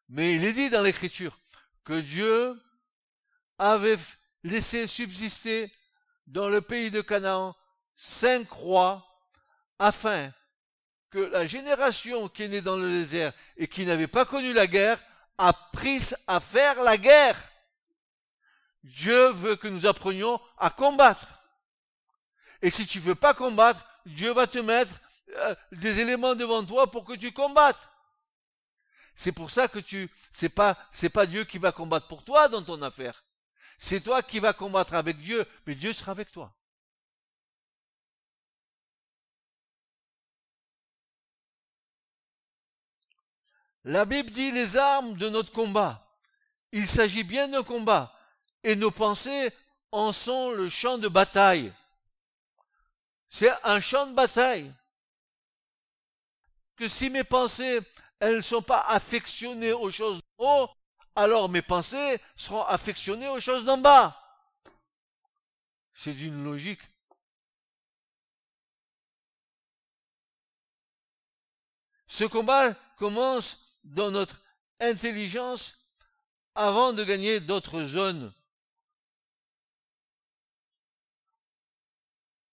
Mais 0.09 0.35
il 0.35 0.45
est 0.45 0.53
dit 0.53 0.71
dans 0.71 0.83
l'Écriture 0.83 1.39
que 1.85 2.01
Dieu 2.01 2.61
avait 3.59 3.99
laissé 4.47 4.87
subsister 4.87 5.73
dans 6.27 6.49
le 6.49 6.61
pays 6.61 6.91
de 6.91 7.01
Canaan 7.01 7.55
cinq 7.97 8.51
rois 8.51 9.05
afin 9.79 10.33
que 11.11 11.19
la 11.19 11.47
génération 11.47 12.29
qui 12.29 12.45
est 12.45 12.49
née 12.49 12.61
dans 12.61 12.77
le 12.77 12.89
désert 12.89 13.33
et 13.57 13.67
qui 13.69 13.85
n'avait 13.85 14.07
pas 14.07 14.25
connu 14.25 14.53
la 14.53 14.67
guerre 14.67 15.03
a 15.39 15.53
pris 15.53 16.13
à 16.27 16.41
faire 16.41 16.83
la 16.83 16.97
guerre. 16.97 17.39
Dieu 18.83 19.31
veut 19.31 19.57
que 19.57 19.69
nous 19.69 19.87
apprenions 19.87 20.41
à 20.59 20.71
combattre. 20.71 21.27
Et 22.63 22.71
si 22.71 22.87
tu 22.87 23.01
veux 23.01 23.15
pas 23.15 23.35
combattre, 23.35 23.85
Dieu 24.07 24.33
va 24.33 24.47
te 24.47 24.59
mettre 24.59 25.01
euh, 25.37 25.55
des 25.73 26.01
éléments 26.01 26.35
devant 26.35 26.65
toi 26.65 26.91
pour 26.91 27.05
que 27.05 27.15
tu 27.15 27.33
combattes. 27.33 27.89
C'est 29.15 29.33
pour 29.33 29.51
ça 29.51 29.67
que 29.67 29.79
tu, 29.79 30.11
c'est 30.31 30.49
pas, 30.49 30.77
c'est 30.93 31.11
pas 31.11 31.27
Dieu 31.27 31.45
qui 31.45 31.59
va 31.59 31.73
combattre 31.73 32.07
pour 32.07 32.25
toi 32.25 32.49
dans 32.49 32.63
ton 32.63 32.81
affaire. 32.83 33.25
C'est 33.79 34.01
toi 34.01 34.23
qui 34.23 34.39
vas 34.39 34.53
combattre 34.53 34.95
avec 34.95 35.19
Dieu, 35.19 35.47
mais 35.67 35.75
Dieu 35.75 35.93
sera 35.93 36.13
avec 36.13 36.33
toi. 36.33 36.53
La 43.85 44.05
Bible 44.05 44.31
dit 44.31 44.51
les 44.51 44.77
armes 44.77 45.17
de 45.17 45.29
notre 45.29 45.53
combat. 45.53 46.05
Il 46.73 46.89
s'agit 46.89 47.23
bien 47.23 47.47
d'un 47.49 47.63
combat. 47.63 48.13
Et 48.65 48.75
nos 48.75 48.91
pensées 48.91 49.53
en 49.93 50.13
sont 50.13 50.51
le 50.51 50.69
champ 50.69 50.99
de 50.99 51.07
bataille. 51.07 51.73
C'est 53.29 53.53
un 53.63 53.79
champ 53.81 54.09
de 54.09 54.13
bataille. 54.13 54.73
Que 56.75 56.89
si 56.89 57.11
mes 57.11 57.23
pensées, 57.23 57.81
elles 58.19 58.39
ne 58.39 58.41
sont 58.41 58.61
pas 58.61 58.81
affectionnées 58.89 59.73
aux 59.73 59.91
choses 59.91 60.21
alors 61.17 61.49
mes 61.49 61.63
pensées 61.63 62.21
seront 62.37 62.63
affectionnées 62.65 63.29
aux 63.29 63.41
choses 63.41 63.65
d'en 63.65 63.79
bas. 63.79 64.17
C'est 65.95 66.13
d'une 66.13 66.45
logique. 66.45 66.83
Ce 72.07 72.25
combat 72.25 72.75
commence 72.97 73.59
dans 73.83 74.11
notre 74.11 74.41
intelligence 74.79 75.79
avant 76.55 76.93
de 76.93 77.03
gagner 77.03 77.41
d'autres 77.41 77.85
zones 77.85 78.33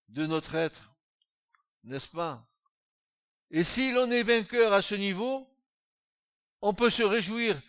de 0.10 0.28
notre 0.28 0.54
être, 0.56 0.94
n'est-ce 1.84 2.08
pas? 2.08 2.48
Et 3.50 3.64
si 3.64 3.92
l'on 3.92 4.12
est 4.12 4.24
vainqueur 4.24 4.72
à 4.72 4.82
ce 4.82 4.96
niveau, 4.96 5.50
on 6.62 6.74
peut 6.74 6.92
se 6.92 7.04
réjouir 7.04 7.60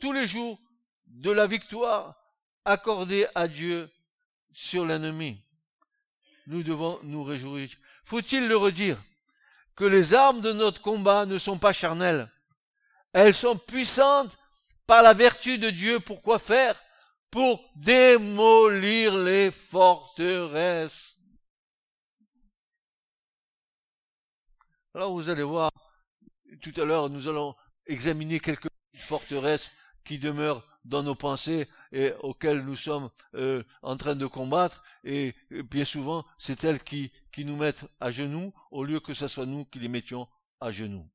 tous 0.00 0.12
les 0.12 0.26
jours 0.26 0.58
de 1.06 1.30
la 1.30 1.46
victoire 1.46 2.16
accordée 2.64 3.26
à 3.34 3.48
Dieu 3.48 3.90
sur 4.52 4.84
l'ennemi. 4.84 5.42
Nous 6.46 6.62
devons 6.62 6.98
nous 7.02 7.22
réjouir. 7.22 7.68
Faut-il 8.04 8.48
le 8.48 8.56
redire? 8.56 9.02
Que 9.76 9.84
les 9.84 10.14
armes 10.14 10.40
de 10.40 10.52
notre 10.52 10.82
combat 10.82 11.26
ne 11.26 11.38
sont 11.38 11.58
pas 11.58 11.72
charnelles, 11.72 12.28
elles 13.12 13.34
sont 13.34 13.56
puissantes 13.56 14.36
par 14.86 15.02
la 15.02 15.14
vertu 15.14 15.58
de 15.58 15.70
Dieu. 15.70 16.00
Pour 16.00 16.22
quoi 16.22 16.38
faire? 16.38 16.80
Pour 17.30 17.64
démolir 17.76 19.16
les 19.16 19.50
forteresses. 19.50 21.16
Alors 24.92 25.12
vous 25.12 25.28
allez 25.28 25.44
voir, 25.44 25.70
tout 26.60 26.72
à 26.76 26.84
l'heure 26.84 27.08
nous 27.08 27.28
allons 27.28 27.54
examiner 27.86 28.40
quelques 28.40 28.68
forteresses 28.96 29.70
qui 30.10 30.18
demeurent 30.18 30.66
dans 30.84 31.04
nos 31.04 31.14
pensées 31.14 31.68
et 31.92 32.12
auxquelles 32.18 32.64
nous 32.64 32.74
sommes 32.74 33.10
euh, 33.36 33.62
en 33.80 33.96
train 33.96 34.16
de 34.16 34.26
combattre. 34.26 34.82
Et, 35.04 35.36
et 35.52 35.62
bien 35.62 35.84
souvent, 35.84 36.26
c'est 36.36 36.64
elles 36.64 36.82
qui, 36.82 37.12
qui 37.30 37.44
nous 37.44 37.54
mettent 37.54 37.84
à 38.00 38.10
genoux 38.10 38.52
au 38.72 38.82
lieu 38.82 38.98
que 38.98 39.14
ce 39.14 39.28
soit 39.28 39.46
nous 39.46 39.64
qui 39.66 39.78
les 39.78 39.86
mettions 39.86 40.26
à 40.60 40.72
genoux. 40.72 41.08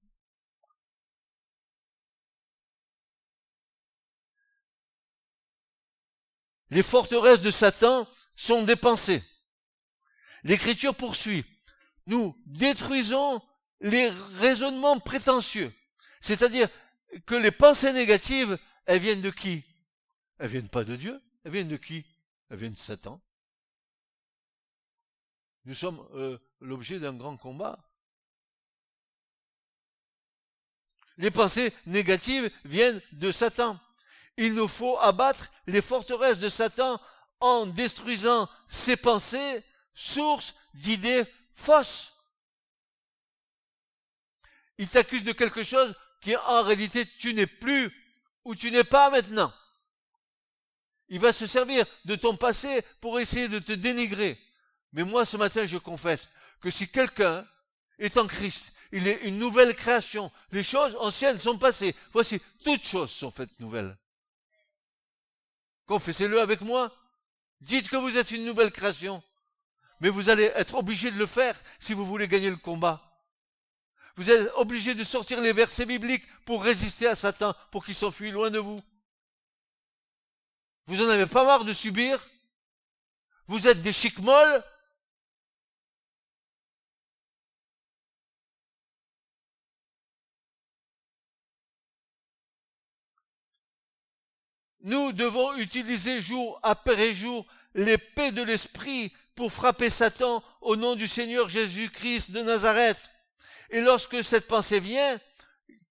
Les 6.70 6.82
forteresses 6.82 7.42
de 7.42 7.52
Satan 7.52 8.08
sont 8.38 8.64
dépensées. 8.64 9.24
L'Écriture 10.46 10.96
poursuit. 10.96 11.44
Nous 12.08 12.34
détruisons 12.46 13.42
les 13.82 14.10
raisonnements 14.40 15.02
prétentieux. 15.02 15.74
C'est-à-dire 16.22 16.70
que 17.26 17.36
les 17.36 17.52
pensées 17.52 17.94
négatives, 17.94 18.58
elles 18.86 19.00
viennent 19.00 19.22
de 19.22 19.30
qui? 19.30 19.64
Elles 20.38 20.50
viennent 20.50 20.70
pas 20.70 20.84
de 20.84 20.96
Dieu. 20.96 21.22
Elles 21.44 21.52
viennent 21.52 21.68
de 21.68 21.78
qui? 21.78 22.06
Elles 22.50 22.58
viennent 22.58 22.74
de 22.74 22.78
Satan. 22.78 23.22
Nous 25.66 25.76
sommes 25.76 26.08
euh, 26.14 26.38
l'objet 26.62 27.00
d'un 27.00 27.14
grand 27.14 27.38
combat. 27.38 27.80
Les 31.18 31.32
pensées 31.32 31.74
négatives 31.86 32.52
viennent 32.66 33.02
de 33.14 33.32
Satan. 33.32 33.80
Il 34.38 34.54
nous 34.54 34.68
faut 34.68 35.00
abattre 35.00 35.50
les 35.66 35.82
forteresses 35.82 36.40
de 36.40 36.50
Satan 36.50 37.00
en 37.40 37.66
détruisant 37.66 38.50
ses 38.68 38.98
pensées, 38.98 39.64
source 39.94 40.54
d'idées 40.74 41.24
fausses. 41.54 42.12
Il 44.78 44.90
t'accuse 44.90 45.24
de 45.24 45.32
quelque 45.32 45.64
chose 45.64 45.96
qui 46.22 46.36
en 46.36 46.64
réalité 46.64 47.06
tu 47.06 47.34
n'es 47.34 47.48
plus 47.48 47.92
ou 48.46 48.56
tu 48.56 48.72
n'es 48.72 48.84
pas 48.84 49.10
maintenant. 49.10 49.52
Il 51.10 51.20
va 51.20 51.34
se 51.34 51.46
servir 51.46 51.86
de 52.06 52.16
ton 52.16 52.36
passé 52.38 52.82
pour 53.02 53.20
essayer 53.20 53.48
de 53.48 53.60
te 53.60 53.74
dénigrer. 53.74 54.40
Mais 54.94 55.04
moi 55.04 55.26
ce 55.26 55.38
matin 55.38 55.66
je 55.66 55.78
confesse 55.78 56.30
que 56.62 56.72
si 56.72 56.88
quelqu'un 56.88 57.46
est 58.00 58.18
en 58.18 58.28
Christ, 58.28 58.72
Il 58.92 59.10
est 59.10 59.22
une 59.24 59.40
nouvelle 59.40 59.76
création. 59.76 60.32
Les 60.52 60.64
choses 60.64 60.96
anciennes 61.00 61.40
sont 61.40 61.58
passées. 61.58 61.94
Voici, 62.14 62.42
toutes 62.64 62.86
choses 62.86 63.12
sont 63.12 63.30
faites 63.30 63.60
nouvelles. 63.60 63.98
Confessez-le 65.86 66.40
avec 66.40 66.62
moi. 66.62 66.96
Dites 67.60 67.90
que 67.90 67.98
vous 67.98 68.18
êtes 68.18 68.32
une 68.32 68.46
nouvelle 68.46 68.72
création. 68.72 69.22
Mais 70.00 70.08
vous 70.08 70.30
allez 70.30 70.46
être 70.56 70.76
obligé 70.76 71.12
de 71.12 71.18
le 71.18 71.26
faire 71.26 71.60
si 71.78 71.94
vous 71.94 72.06
voulez 72.06 72.30
gagner 72.30 72.50
le 72.50 72.56
combat. 72.56 73.05
Vous 74.18 74.30
êtes 74.32 74.50
obligé 74.56 74.96
de 74.96 75.04
sortir 75.04 75.42
les 75.42 75.52
versets 75.52 75.86
bibliques 75.86 76.26
pour 76.46 76.64
résister 76.64 77.08
à 77.08 77.16
Satan, 77.16 77.54
pour 77.72 77.84
qu'il 77.86 77.96
s'enfuit 77.96 78.32
loin 78.32 78.50
de 78.50 78.60
vous. 78.60 78.80
Vous 80.88 81.04
en 81.04 81.10
avez 81.10 81.26
pas 81.26 81.44
marre 81.44 81.66
de 81.66 81.74
subir? 81.74 82.26
Vous 83.48 83.68
êtes 83.68 83.82
des 83.82 83.92
chic 83.92 84.20
molles? 84.20 84.64
Nous 94.82 95.12
devons 95.14 95.56
utiliser 95.56 96.22
jour 96.22 96.60
après 96.62 97.14
jour 97.14 97.46
l'épée 97.74 98.32
de 98.32 98.44
l'esprit 98.44 99.12
pour 99.36 99.52
frapper 99.52 99.90
Satan 99.90 100.44
au 100.62 100.76
nom 100.76 100.96
du 100.96 101.08
Seigneur 101.08 101.50
Jésus-Christ 101.50 102.30
de 102.30 102.42
Nazareth. 102.42 103.12
Et 103.70 103.82
lorsque 103.82 104.24
cette 104.24 104.48
pensée 104.48 104.80
vient, 104.80 105.20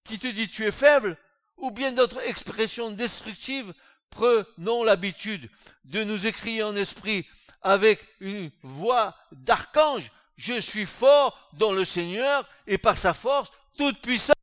qui 0.04 0.18
te 0.18 0.26
dit 0.26 0.48
tu 0.48 0.66
es 0.66 0.72
faible, 0.72 1.16
ou 1.56 1.70
bien 1.70 1.92
d'autres 1.92 2.20
expressions 2.20 2.90
destructives, 2.90 3.72
prenons 4.10 4.84
l'habitude 4.84 5.50
de 5.84 6.04
nous 6.04 6.26
écrire 6.26 6.68
en 6.68 6.76
esprit 6.76 7.26
avec 7.62 8.06
une 8.20 8.50
voix 8.62 9.16
d'archange, 9.32 10.10
je 10.36 10.60
suis 10.60 10.86
fort 10.86 11.48
dans 11.54 11.72
le 11.72 11.84
Seigneur 11.84 12.48
et 12.66 12.78
par 12.78 12.98
sa 12.98 13.14
force 13.14 13.50
toute 13.76 14.00
puissante. 14.02 14.34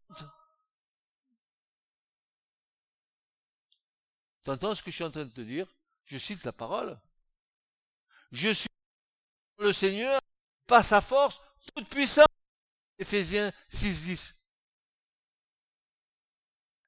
T'entends 4.44 4.74
ce 4.74 4.82
que 4.82 4.90
je 4.90 4.96
suis 4.96 5.04
en 5.04 5.12
train 5.12 5.26
de 5.26 5.32
te 5.32 5.42
dire? 5.42 5.68
Je 6.06 6.18
cite 6.18 6.44
la 6.44 6.52
parole. 6.52 7.00
Je 8.32 8.50
suis 8.50 8.70
le 9.60 9.72
Seigneur 9.72 10.20
par 10.66 10.84
sa 10.84 11.00
force 11.00 11.40
toute 11.76 11.88
puissante. 11.90 12.31
Éphésiens 13.02 13.52
6, 13.70 14.04
10. 14.04 14.36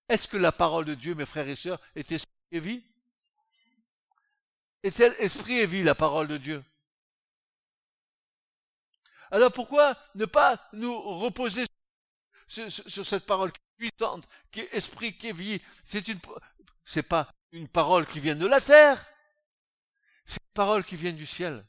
Est-ce 0.10 0.28
que 0.28 0.38
la 0.38 0.52
parole 0.52 0.86
de 0.86 0.94
Dieu, 0.94 1.16
mes 1.16 1.26
frères 1.26 1.48
et 1.48 1.56
sœurs, 1.56 1.82
est 1.96 2.12
esprit 2.12 2.32
et 2.52 2.60
vie? 2.60 2.84
Est-elle 4.84 5.16
esprit 5.18 5.58
et 5.58 5.66
vie, 5.66 5.82
la 5.82 5.96
parole 5.96 6.28
de 6.28 6.38
Dieu? 6.38 6.64
Alors 9.32 9.52
pourquoi 9.52 9.98
ne 10.14 10.26
pas 10.26 10.70
nous 10.74 11.02
reposer 11.20 11.66
sur, 12.48 12.72
sur 12.72 13.06
cette 13.08 13.26
parole 13.26 13.52
puissante, 13.76 14.28
qui 14.52 14.60
est 14.60 14.74
esprit, 14.76 15.18
qui 15.18 15.30
est 15.30 15.34
vie? 15.34 15.60
C'est 15.84 16.08
une, 16.10 16.20
pas 17.10 17.34
une 17.52 17.68
parole 17.68 18.06
qui 18.06 18.20
vient 18.20 18.36
de 18.36 18.46
la 18.46 18.62
terre, 18.62 19.04
c'est 20.26 20.44
une 20.44 20.54
parole 20.54 20.84
qui 20.84 20.96
vient 20.96 21.14
du 21.14 21.26
ciel. 21.26 21.66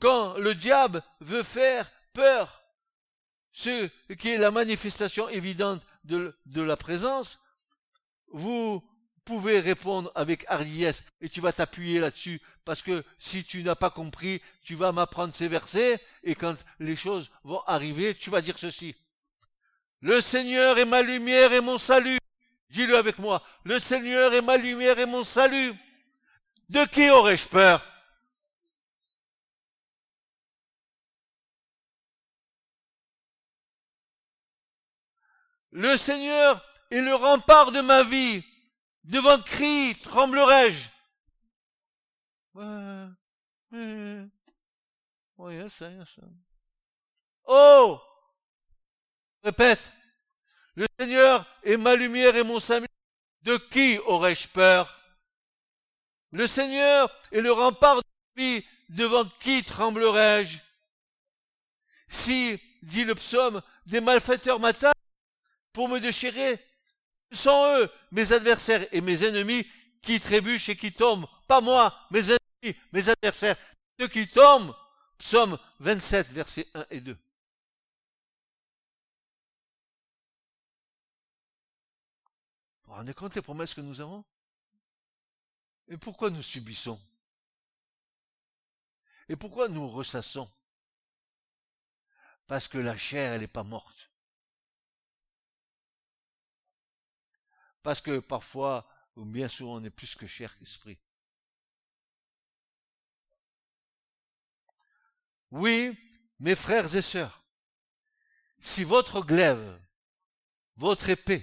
Quand 0.00 0.36
le 0.38 0.54
diable 0.54 1.02
veut 1.20 1.42
faire 1.42 1.90
peur, 2.12 2.62
ce 3.52 3.88
qui 4.14 4.28
est 4.28 4.38
la 4.38 4.50
manifestation 4.50 5.28
évidente 5.28 5.82
de, 6.04 6.34
la 6.54 6.76
présence, 6.76 7.40
vous 8.28 8.82
pouvez 9.24 9.60
répondre 9.60 10.12
avec 10.14 10.44
hardiesse 10.48 11.04
et 11.20 11.28
tu 11.28 11.40
vas 11.40 11.52
t'appuyer 11.52 11.98
là-dessus 11.98 12.40
parce 12.64 12.82
que 12.82 13.04
si 13.18 13.44
tu 13.44 13.62
n'as 13.62 13.74
pas 13.74 13.90
compris, 13.90 14.40
tu 14.62 14.74
vas 14.74 14.92
m'apprendre 14.92 15.34
ces 15.34 15.48
versets 15.48 16.00
et 16.22 16.34
quand 16.34 16.56
les 16.78 16.96
choses 16.96 17.30
vont 17.42 17.60
arriver, 17.66 18.14
tu 18.14 18.30
vas 18.30 18.40
dire 18.40 18.58
ceci. 18.58 18.94
Le 20.00 20.20
Seigneur 20.20 20.78
est 20.78 20.84
ma 20.84 21.02
lumière 21.02 21.52
et 21.52 21.60
mon 21.60 21.78
salut. 21.78 22.18
Dis-le 22.70 22.96
avec 22.96 23.18
moi. 23.18 23.42
Le 23.64 23.78
Seigneur 23.78 24.32
est 24.34 24.42
ma 24.42 24.56
lumière 24.56 24.98
et 24.98 25.06
mon 25.06 25.24
salut. 25.24 25.74
De 26.68 26.84
qui 26.84 27.10
aurais-je 27.10 27.46
peur? 27.48 27.84
Le 35.70 35.96
Seigneur 35.96 36.64
est 36.90 37.00
le 37.00 37.14
rempart 37.14 37.72
de 37.72 37.80
ma 37.80 38.02
vie. 38.02 38.42
Devant 39.04 39.40
cri 39.40 39.94
tremblerai-je. 40.02 40.88
Oh 47.44 48.00
Répète. 49.42 49.80
Le 50.74 50.86
Seigneur 50.98 51.46
est 51.62 51.76
ma 51.76 51.94
lumière 51.96 52.36
et 52.36 52.42
mon 52.42 52.60
salut. 52.60 52.86
De 53.42 53.56
qui 53.56 53.98
aurais-je 53.98 54.48
peur? 54.48 54.94
Le 56.30 56.46
Seigneur 56.46 57.10
est 57.32 57.40
le 57.40 57.52
rempart 57.52 57.96
de 57.96 58.02
ma 58.36 58.42
vie. 58.42 58.64
Devant 58.88 59.24
qui 59.40 59.62
tremblerai-je? 59.62 60.58
Si, 62.08 62.58
dit 62.82 63.04
le 63.04 63.14
psaume, 63.14 63.62
des 63.86 64.00
malfaiteurs 64.00 64.58
m'attaquent 64.60 64.97
pour 65.78 65.88
me 65.88 66.00
déchirer, 66.00 66.58
ce 67.30 67.38
sont 67.38 67.76
eux, 67.76 67.88
mes 68.10 68.32
adversaires 68.32 68.84
et 68.92 69.00
mes 69.00 69.22
ennemis, 69.22 69.64
qui 70.02 70.18
trébuchent 70.18 70.70
et 70.70 70.76
qui 70.76 70.92
tombent. 70.92 71.28
Pas 71.46 71.60
moi, 71.60 71.96
mes 72.10 72.18
ennemis, 72.18 72.76
mes 72.90 73.08
adversaires, 73.08 73.56
ceux 73.96 74.08
qui 74.08 74.26
tombent. 74.26 74.74
Psaume 75.18 75.56
27, 75.78 76.26
versets 76.32 76.66
1 76.74 76.86
et 76.90 77.00
2. 77.00 77.12
Vous 77.12 77.20
vous 82.86 82.92
rendez 82.94 83.14
compte 83.14 83.34
des 83.34 83.42
promesses 83.42 83.74
que 83.74 83.80
nous 83.80 84.00
avons? 84.00 84.24
Et 85.86 85.96
pourquoi 85.96 86.30
nous 86.30 86.42
subissons? 86.42 87.00
Et 89.28 89.36
pourquoi 89.36 89.68
nous 89.68 89.88
ressassons? 89.88 90.50
Parce 92.48 92.66
que 92.66 92.78
la 92.78 92.98
chair, 92.98 93.34
elle 93.34 93.42
n'est 93.42 93.46
pas 93.46 93.62
morte. 93.62 93.97
Parce 97.88 98.02
que 98.02 98.18
parfois, 98.18 98.86
ou 99.16 99.24
bien 99.24 99.48
souvent, 99.48 99.76
on 99.76 99.82
est 99.82 99.88
plus 99.88 100.14
que 100.14 100.26
chair 100.26 100.54
qu'esprit. 100.58 100.98
Oui, 105.50 105.98
mes 106.38 106.54
frères 106.54 106.94
et 106.94 107.00
sœurs, 107.00 107.42
si 108.58 108.84
votre 108.84 109.22
glaive, 109.22 109.80
votre 110.76 111.08
épée, 111.08 111.42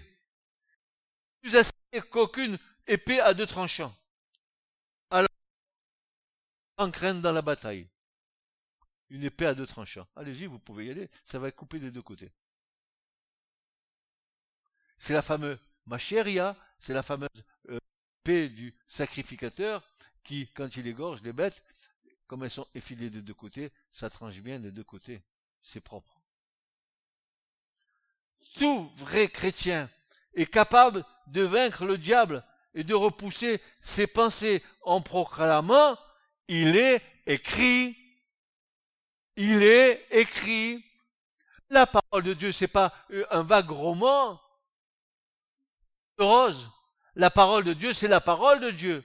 plus 1.42 1.56
assez 1.56 1.72
qu'aucune 2.12 2.60
épée 2.86 3.20
à 3.22 3.34
deux 3.34 3.48
tranchants. 3.48 3.98
Alors, 5.10 5.28
en 6.78 6.92
crainte 6.92 7.24
dans 7.24 7.32
la 7.32 7.42
bataille. 7.42 7.90
Une 9.10 9.24
épée 9.24 9.48
à 9.48 9.56
deux 9.56 9.66
tranchants. 9.66 10.08
Allez-y, 10.16 10.46
vous 10.46 10.60
pouvez 10.60 10.86
y 10.86 10.92
aller. 10.92 11.10
Ça 11.24 11.40
va 11.40 11.48
être 11.48 11.56
coupé 11.56 11.80
des 11.80 11.90
deux 11.90 12.04
côtés. 12.04 12.32
C'est 15.00 15.14
la 15.14 15.24
fameuse 15.24 15.58
macheria, 15.86 16.56
c'est 16.80 16.94
la 16.94 17.04
fameuse 17.04 17.30
euh, 17.70 17.80
épée 18.24 18.50
du 18.50 18.76
sacrificateur 18.88 19.84
qui, 20.24 20.48
quand 20.54 20.76
il 20.78 20.88
égorge 20.88 21.22
les 21.22 21.34
bêtes, 21.34 21.64
comme 22.28 22.44
elles 22.44 22.52
sont 22.52 22.68
effilées 22.74 23.10
des 23.10 23.22
deux 23.22 23.34
côtés, 23.34 23.72
ça 23.92 24.10
tranche 24.10 24.40
bien 24.40 24.60
des 24.60 24.72
deux 24.72 24.84
côtés. 24.84 25.22
C'est 25.62 25.82
propre. 25.82 26.22
Tout 28.58 28.90
vrai 28.96 29.28
chrétien 29.28 29.90
est 30.34 30.46
capable 30.46 31.06
de 31.28 31.42
vaincre 31.42 31.86
le 31.86 31.98
diable 31.98 32.44
et 32.74 32.84
de 32.84 32.94
repousser 32.94 33.62
ses 33.82 34.08
pensées 34.08 34.62
en 34.82 35.02
proclamant 35.02 35.98
il 36.48 36.76
est 36.76 37.02
écrit 37.26 37.98
il 39.38 39.64
est 39.64 40.06
écrit 40.12 40.84
la 41.70 41.88
parole 41.88 42.24
de 42.24 42.34
Dieu 42.34 42.52
c'est 42.52 42.68
pas 42.68 42.94
un 43.32 43.42
vague 43.42 43.72
roman 43.72 44.40
rose 46.18 46.70
la 47.16 47.30
parole 47.30 47.64
de 47.64 47.74
Dieu 47.74 47.94
c'est 47.94 48.08
la 48.08 48.22
parole 48.22 48.60
de 48.60 48.72
Dieu 48.72 49.04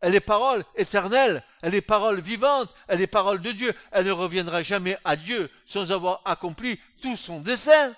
elle 0.00 0.14
est 0.14 0.20
parole 0.20 0.64
éternelle, 0.76 1.44
elle 1.62 1.74
est 1.74 1.82
parole 1.82 2.20
vivante, 2.20 2.74
elle 2.88 3.02
est 3.02 3.06
parole 3.06 3.42
de 3.42 3.52
Dieu. 3.52 3.74
Elle 3.92 4.06
ne 4.06 4.12
reviendra 4.12 4.62
jamais 4.62 4.98
à 5.04 5.14
Dieu 5.14 5.50
sans 5.66 5.92
avoir 5.92 6.22
accompli 6.24 6.80
tout 7.02 7.16
son 7.16 7.40
dessein. 7.40 7.94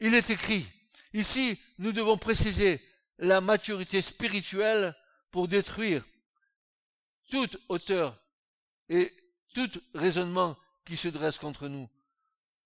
Il 0.00 0.14
est 0.14 0.30
écrit, 0.30 0.66
ici 1.14 1.58
nous 1.78 1.92
devons 1.92 2.18
préciser 2.18 2.80
la 3.18 3.40
maturité 3.40 4.02
spirituelle 4.02 4.94
pour 5.30 5.48
détruire 5.48 6.04
toute 7.30 7.58
hauteur 7.68 8.16
et 8.88 9.12
tout 9.54 9.70
raisonnement 9.94 10.56
qui 10.88 10.96
se 10.96 11.08
dresse 11.08 11.36
contre 11.36 11.68
nous. 11.68 11.88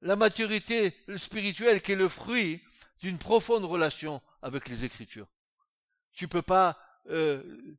La 0.01 0.15
maturité 0.15 0.97
spirituelle 1.17 1.83
qui 1.83 1.93
est 1.93 1.97
le 1.97 2.09
fruit 2.09 2.63
d'une 3.01 3.19
profonde 3.19 3.65
relation 3.65 4.23
avec 4.43 4.69
les 4.69 4.85
Écritures. 4.85 5.27
tu 6.13 6.29
peux 6.29 6.43
pas 6.43 6.79
euh, 7.11 7.77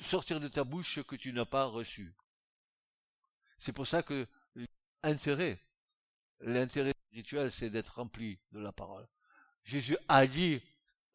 sortir 0.00 0.38
de 0.38 0.46
ta 0.46 0.62
bouche 0.62 0.94
ce 0.94 1.00
que 1.00 1.16
tu 1.16 1.32
n'as 1.32 1.44
pas 1.44 1.64
reçu. 1.64 2.14
C'est 3.58 3.72
pour 3.72 3.88
ça 3.88 4.04
que 4.04 4.26
l'intérêt, 5.02 5.58
spirituel, 7.08 7.50
c'est 7.50 7.70
d'être 7.70 7.96
rempli 7.96 8.38
de 8.52 8.60
la 8.60 8.70
parole. 8.70 9.08
Jésus 9.64 9.96
a 10.06 10.24
dit, 10.26 10.62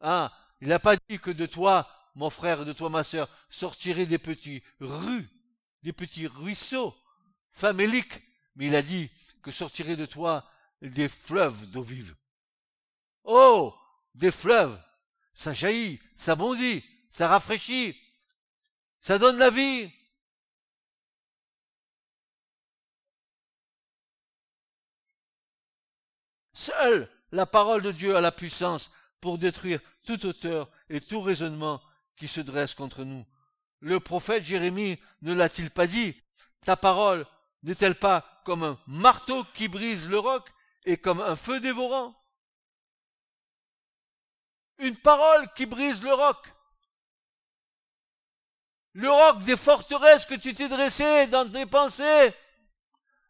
ah, 0.00 0.36
il 0.60 0.68
n'a 0.68 0.78
pas 0.78 0.96
dit 1.08 1.18
que 1.18 1.30
de 1.30 1.46
toi, 1.46 1.88
mon 2.14 2.28
frère, 2.28 2.66
de 2.66 2.74
toi, 2.74 2.90
ma 2.90 3.04
sœur, 3.04 3.28
sortiraient 3.48 4.06
des 4.06 4.18
petits 4.18 4.62
rues, 4.80 5.28
des 5.82 5.94
petits 5.94 6.26
ruisseaux 6.26 6.94
faméliques, 7.50 8.25
mais 8.56 8.66
il 8.66 8.76
a 8.76 8.82
dit 8.82 9.10
que 9.42 9.50
sortiraient 9.50 9.96
de 9.96 10.06
toi 10.06 10.50
des 10.82 11.08
fleuves 11.08 11.70
d'eau 11.70 11.82
vive. 11.82 12.14
Oh, 13.24 13.74
des 14.14 14.30
fleuves, 14.30 14.80
ça 15.34 15.52
jaillit, 15.52 16.00
ça 16.16 16.34
bondit, 16.34 16.84
ça 17.10 17.28
rafraîchit, 17.28 17.96
ça 19.00 19.18
donne 19.18 19.38
la 19.38 19.50
vie. 19.50 19.90
Seule 26.52 27.10
la 27.32 27.46
parole 27.46 27.82
de 27.82 27.92
Dieu 27.92 28.16
a 28.16 28.20
la 28.20 28.32
puissance 28.32 28.90
pour 29.20 29.38
détruire 29.38 29.80
toute 30.04 30.24
hauteur 30.24 30.70
et 30.88 31.00
tout 31.00 31.20
raisonnement 31.20 31.82
qui 32.16 32.28
se 32.28 32.40
dresse 32.40 32.74
contre 32.74 33.04
nous. 33.04 33.26
Le 33.80 34.00
prophète 34.00 34.44
Jérémie 34.44 34.98
ne 35.22 35.34
l'a-t-il 35.34 35.70
pas 35.70 35.86
dit? 35.86 36.14
Ta 36.62 36.76
parole 36.76 37.26
n'est-elle 37.62 37.96
pas 37.96 38.35
comme 38.46 38.62
un 38.62 38.78
marteau 38.86 39.42
qui 39.54 39.66
brise 39.66 40.08
le 40.08 40.20
roc 40.20 40.48
et 40.84 40.96
comme 40.96 41.20
un 41.20 41.34
feu 41.34 41.58
dévorant 41.58 42.14
Une 44.78 44.96
parole 44.96 45.52
qui 45.54 45.66
brise 45.66 46.00
le 46.00 46.14
roc. 46.14 46.54
Le 48.92 49.10
roc 49.10 49.42
des 49.42 49.56
forteresses 49.56 50.26
que 50.26 50.36
tu 50.36 50.54
t'es 50.54 50.68
dressé 50.68 51.26
dans 51.26 51.50
tes 51.50 51.66
pensées. 51.66 52.32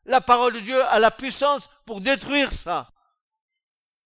La 0.05 0.20
parole 0.20 0.52
de 0.52 0.61
Dieu 0.61 0.85
a 0.85 0.98
la 0.98 1.11
puissance 1.11 1.70
pour 1.87 2.02
détruire 2.02 2.52
ça. 2.52 2.92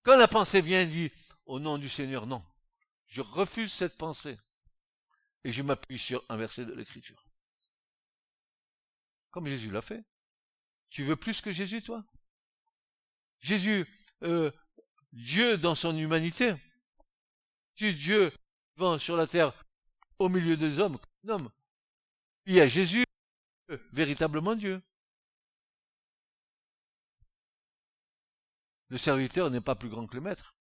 Quand 0.05 0.17
la 0.17 0.29
pensée 0.29 0.61
vient, 0.61 0.87
dit, 0.87 1.11
au 1.45 1.59
nom 1.59 1.77
du 1.77 1.89
Seigneur, 1.89 2.25
non. 2.25 2.43
Je 3.09 3.21
refuse 3.21 3.73
cette 3.73 3.99
pensée. 3.99 4.39
Et 5.43 5.51
je 5.51 5.63
m'appuie 5.65 5.99
sur 5.99 6.25
un 6.29 6.37
verset 6.37 6.65
de 6.65 6.73
l'Écriture. 6.73 7.27
Comme 9.33 9.49
Jésus 9.49 9.73
l'a 9.73 9.83
fait. 9.83 10.05
Tu 10.91 11.05
veux 11.05 11.17
plus 11.17 11.41
que 11.41 11.53
Jésus, 11.53 11.83
toi? 11.83 12.05
Jésus, 13.39 13.87
euh, 14.23 14.51
Dieu 15.13 15.57
dans 15.57 15.75
son 15.75 15.97
humanité. 15.97 16.55
Dieu 17.77 18.33
vivant 18.77 18.99
sur 18.99 19.17
la 19.17 19.27
terre 19.27 19.55
au 20.19 20.29
milieu 20.29 20.57
des 20.57 20.79
hommes, 20.79 20.99
homme. 21.27 21.51
Il 22.45 22.55
y 22.55 22.61
a 22.61 22.69
Jésus, 22.69 23.05
euh, 23.71 23.79
véritablement 23.93 24.55
Dieu. 24.55 24.83
Le 28.89 28.99
serviteur 28.99 29.51
n'est 29.51 29.61
pas 29.61 29.77
plus 29.77 29.89
grand 29.89 30.07
que 30.07 30.17
le 30.17 30.21
maître. 30.21 30.55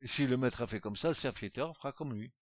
Et 0.00 0.06
si 0.06 0.26
le 0.26 0.36
maître 0.36 0.62
a 0.62 0.66
fait 0.66 0.80
comme 0.80 0.96
ça, 0.96 1.08
le 1.08 1.14
serviteur 1.14 1.76
fera 1.76 1.92
comme 1.92 2.14
lui. 2.14 2.32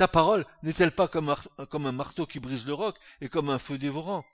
Ta 0.00 0.08
parole 0.08 0.46
n'est-elle 0.62 0.92
pas 0.92 1.08
comme, 1.08 1.28
un 1.28 1.92
marteau 1.92 2.24
qui 2.24 2.40
brise 2.40 2.64
le 2.64 2.72
roc 2.72 2.96
et 3.20 3.28
comme 3.28 3.50
un 3.50 3.58
feu 3.58 3.76
dévorant? 3.76 4.24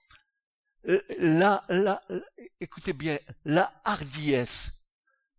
Euh, 0.87 1.03
la, 1.19 2.01
écoutez 2.61 2.93
bien, 2.93 3.19
la 3.45 3.73
hardiesse 3.85 4.87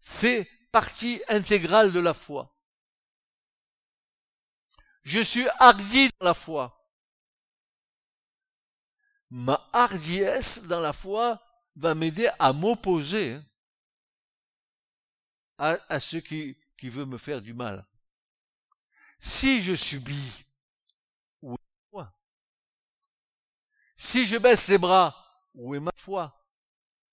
fait 0.01 0.45
partie 0.73 1.21
intégrale 1.29 1.93
de 1.93 2.01
la 2.01 2.13
foi. 2.13 2.53
Je 5.03 5.21
suis 5.21 5.47
hardi 5.59 6.09
dans 6.19 6.25
la 6.25 6.33
foi 6.33 6.77
ma 9.29 9.65
hardiesse 9.71 10.61
dans 10.63 10.81
la 10.81 10.91
foi 10.91 11.41
va 11.77 11.95
m'aider 11.95 12.29
à 12.37 12.51
m'opposer 12.51 13.39
à, 15.57 15.77
à 15.87 16.01
ceux 16.01 16.19
qui, 16.19 16.57
qui 16.77 16.89
veulent 16.89 17.05
me 17.05 17.17
faire 17.17 17.41
du 17.41 17.53
mal. 17.53 17.87
Si 19.19 19.61
je 19.61 19.75
subis, 19.75 20.45
où 21.41 21.53
est 21.53 21.57
ma 21.57 21.89
foi? 21.89 22.13
Si 23.95 24.27
je 24.27 24.37
baisse 24.37 24.67
les 24.67 24.77
bras, 24.77 25.15
où 25.53 25.75
est 25.75 25.79
ma 25.79 25.91
foi? 25.95 26.33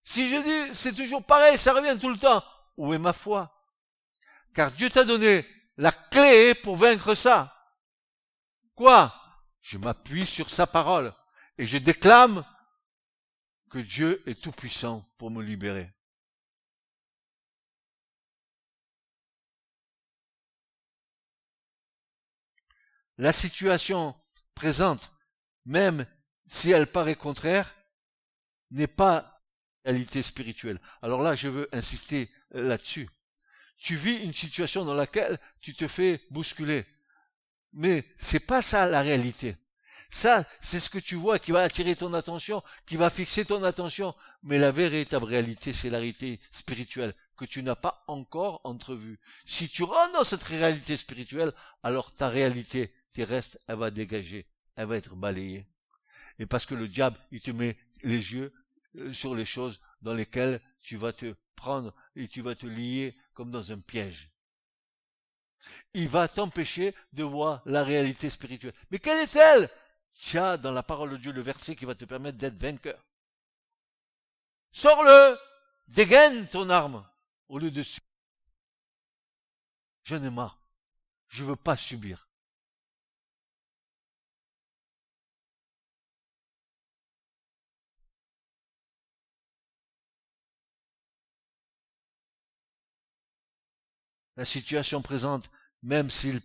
Si 0.05 0.29
je 0.29 0.37
dis 0.37 0.75
c'est 0.75 0.95
toujours 0.95 1.25
pareil, 1.25 1.57
ça 1.57 1.73
revient 1.73 1.99
tout 1.99 2.11
le 2.11 2.19
temps, 2.19 2.45
où 2.77 2.93
est 2.93 2.99
ma 2.99 3.13
foi? 3.13 3.51
Car 4.55 4.71
Dieu 4.71 4.91
t'a 4.91 5.05
donné 5.05 5.47
la 5.77 5.93
clé 5.93 6.55
pour 6.55 6.77
vaincre 6.77 7.15
ça. 7.15 7.51
Quoi? 8.75 9.15
Je 9.61 9.79
m'appuie 9.79 10.27
sur 10.27 10.51
sa 10.51 10.67
parole. 10.67 11.15
Et 11.59 11.67
je 11.67 11.79
déclame 11.79 12.45
que 13.71 13.79
Dieu 13.79 14.23
est 14.29 14.41
tout 14.41 14.53
puissant 14.53 15.09
pour 15.19 15.31
me 15.31 15.43
libérer. 15.43 15.93
La 23.19 23.33
situation 23.33 24.15
présente, 24.55 25.13
même 25.65 26.07
si 26.47 26.71
elle 26.71 26.87
paraît 26.87 27.15
contraire, 27.15 27.75
n'est 28.71 28.87
pas 28.87 29.43
réalité 29.85 30.23
spirituelle. 30.23 30.81
Alors 31.03 31.23
là, 31.23 31.35
je 31.35 31.49
veux 31.49 31.69
insister 31.73 32.31
là-dessus. 32.51 33.09
Tu 33.77 33.97
vis 33.97 34.17
une 34.17 34.35
situation 34.35 34.85
dans 34.85 34.95
laquelle 34.95 35.39
tu 35.61 35.75
te 35.75 35.87
fais 35.87 36.23
bousculer. 36.31 36.87
Mais 37.73 38.05
c'est 38.19 38.47
pas 38.47 38.63
ça 38.63 38.87
la 38.89 39.03
réalité. 39.03 39.57
Ça, 40.11 40.47
c'est 40.61 40.79
ce 40.79 40.89
que 40.89 40.99
tu 40.99 41.17
vois 41.17 41.39
qui 41.39 41.51
va 41.51 41.63
attirer 41.63 41.97
ton 41.97 42.15
attention, 42.15 42.63
qui 42.87 42.97
va 42.97 43.11
fixer 43.11 43.45
ton 43.45 43.63
attention. 43.65 44.15
Mais 44.43 44.59
la 44.59 44.71
véritable 44.71 45.25
réalité, 45.25 45.73
c'est 45.73 45.91
la 45.91 45.99
réalité 45.99 46.41
spirituelle 46.51 47.15
que 47.37 47.45
tu 47.45 47.63
n'as 47.63 47.75
pas 47.75 48.05
encore 48.07 48.61
entrevue. 48.65 49.19
Si 49.45 49.69
tu 49.69 49.83
rentres 49.83 50.13
dans 50.13 50.25
cette 50.25 50.43
réalité 50.43 50.97
spirituelle, 50.97 51.53
alors 51.83 52.15
ta 52.15 52.29
réalité 52.29 52.93
terrestre, 53.13 53.59
elle 53.67 53.77
va 53.77 53.91
dégager, 53.91 54.47
elle 54.77 54.87
va 54.87 54.97
être 54.97 55.15
balayée. 55.15 55.67
Et 56.39 56.47
parce 56.47 56.67
que 56.67 56.75
le 56.75 56.89
diable, 56.89 57.19
il 57.31 57.41
te 57.41 57.51
met 57.51 57.77
les 58.03 58.33
yeux 58.33 58.53
euh, 58.97 59.13
sur 59.13 59.35
les 59.35 59.45
choses 59.45 59.81
dans 60.03 60.15
lesquelles 60.15 60.61
tu 60.83 60.97
vas 60.97 61.13
te 61.13 61.35
prendre 61.55 61.95
et 62.17 62.29
tu 62.29 62.43
vas 62.43 62.55
te 62.55 62.67
lier 62.67 63.17
comme 63.33 63.51
dans 63.51 63.73
un 63.73 63.79
piège. 63.79 64.31
Il 65.95 66.09
va 66.09 66.29
t'empêcher 66.29 66.95
de 67.13 67.25
voir 67.25 67.63
la 67.65 67.85
réalité 67.85 68.29
spirituelle. 68.29 68.75
Mais 68.91 68.99
quelle 68.99 69.21
est-elle? 69.21 69.71
As 70.35 70.57
dans 70.59 70.73
la 70.73 70.83
parole 70.83 71.11
de 71.11 71.17
Dieu 71.17 71.33
le 71.33 71.41
verset 71.41 71.75
qui 71.75 71.85
va 71.85 71.95
te 71.95 72.05
permettre 72.05 72.39
d'être 72.39 72.59
vainqueur. 72.59 73.03
Sors-le, 74.73 75.39
dégaine 75.89 76.47
ton 76.49 76.69
arme 76.69 77.07
au 77.49 77.59
lieu 77.59 77.71
de 77.71 77.83
subir. 77.83 78.09
Je 80.05 80.17
ai 80.17 80.31
marre. 80.31 80.61
Je 81.29 81.45
veux 81.45 81.57
pas 81.57 81.77
subir. 81.77 82.29
La 94.37 94.45
situation 94.45 95.01
présente, 95.01 95.49
même 95.83 96.11
si 96.11 96.41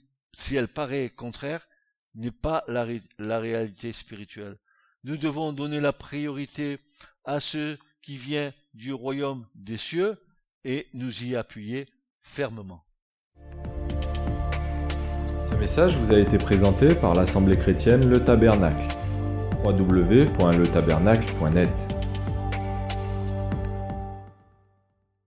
elle 0.55 0.67
paraît 0.67 1.09
contraire, 1.09 1.67
n'est 2.13 2.31
pas 2.31 2.63
la, 2.67 2.85
la 3.17 3.39
réalité 3.39 3.91
spirituelle. 3.91 4.59
Nous 5.03 5.17
devons 5.17 5.53
donner 5.53 5.81
la 5.81 5.93
priorité 5.93 6.79
à 7.23 7.39
ce 7.39 7.77
qui 8.01 8.17
vient 8.17 8.53
du 8.73 8.93
royaume 8.93 9.47
des 9.55 9.77
cieux 9.77 10.21
et 10.65 10.87
nous 10.93 11.23
y 11.23 11.35
appuyer 11.35 11.87
fermement. 12.21 12.83
Ce 15.49 15.55
message 15.55 15.95
vous 15.97 16.11
a 16.11 16.19
été 16.19 16.37
présenté 16.37 16.93
par 16.95 17.15
l'Assemblée 17.15 17.57
chrétienne 17.57 18.07
Le 18.07 18.23
Tabernacle. 18.23 18.87
www.letabernacle.net 19.63 21.98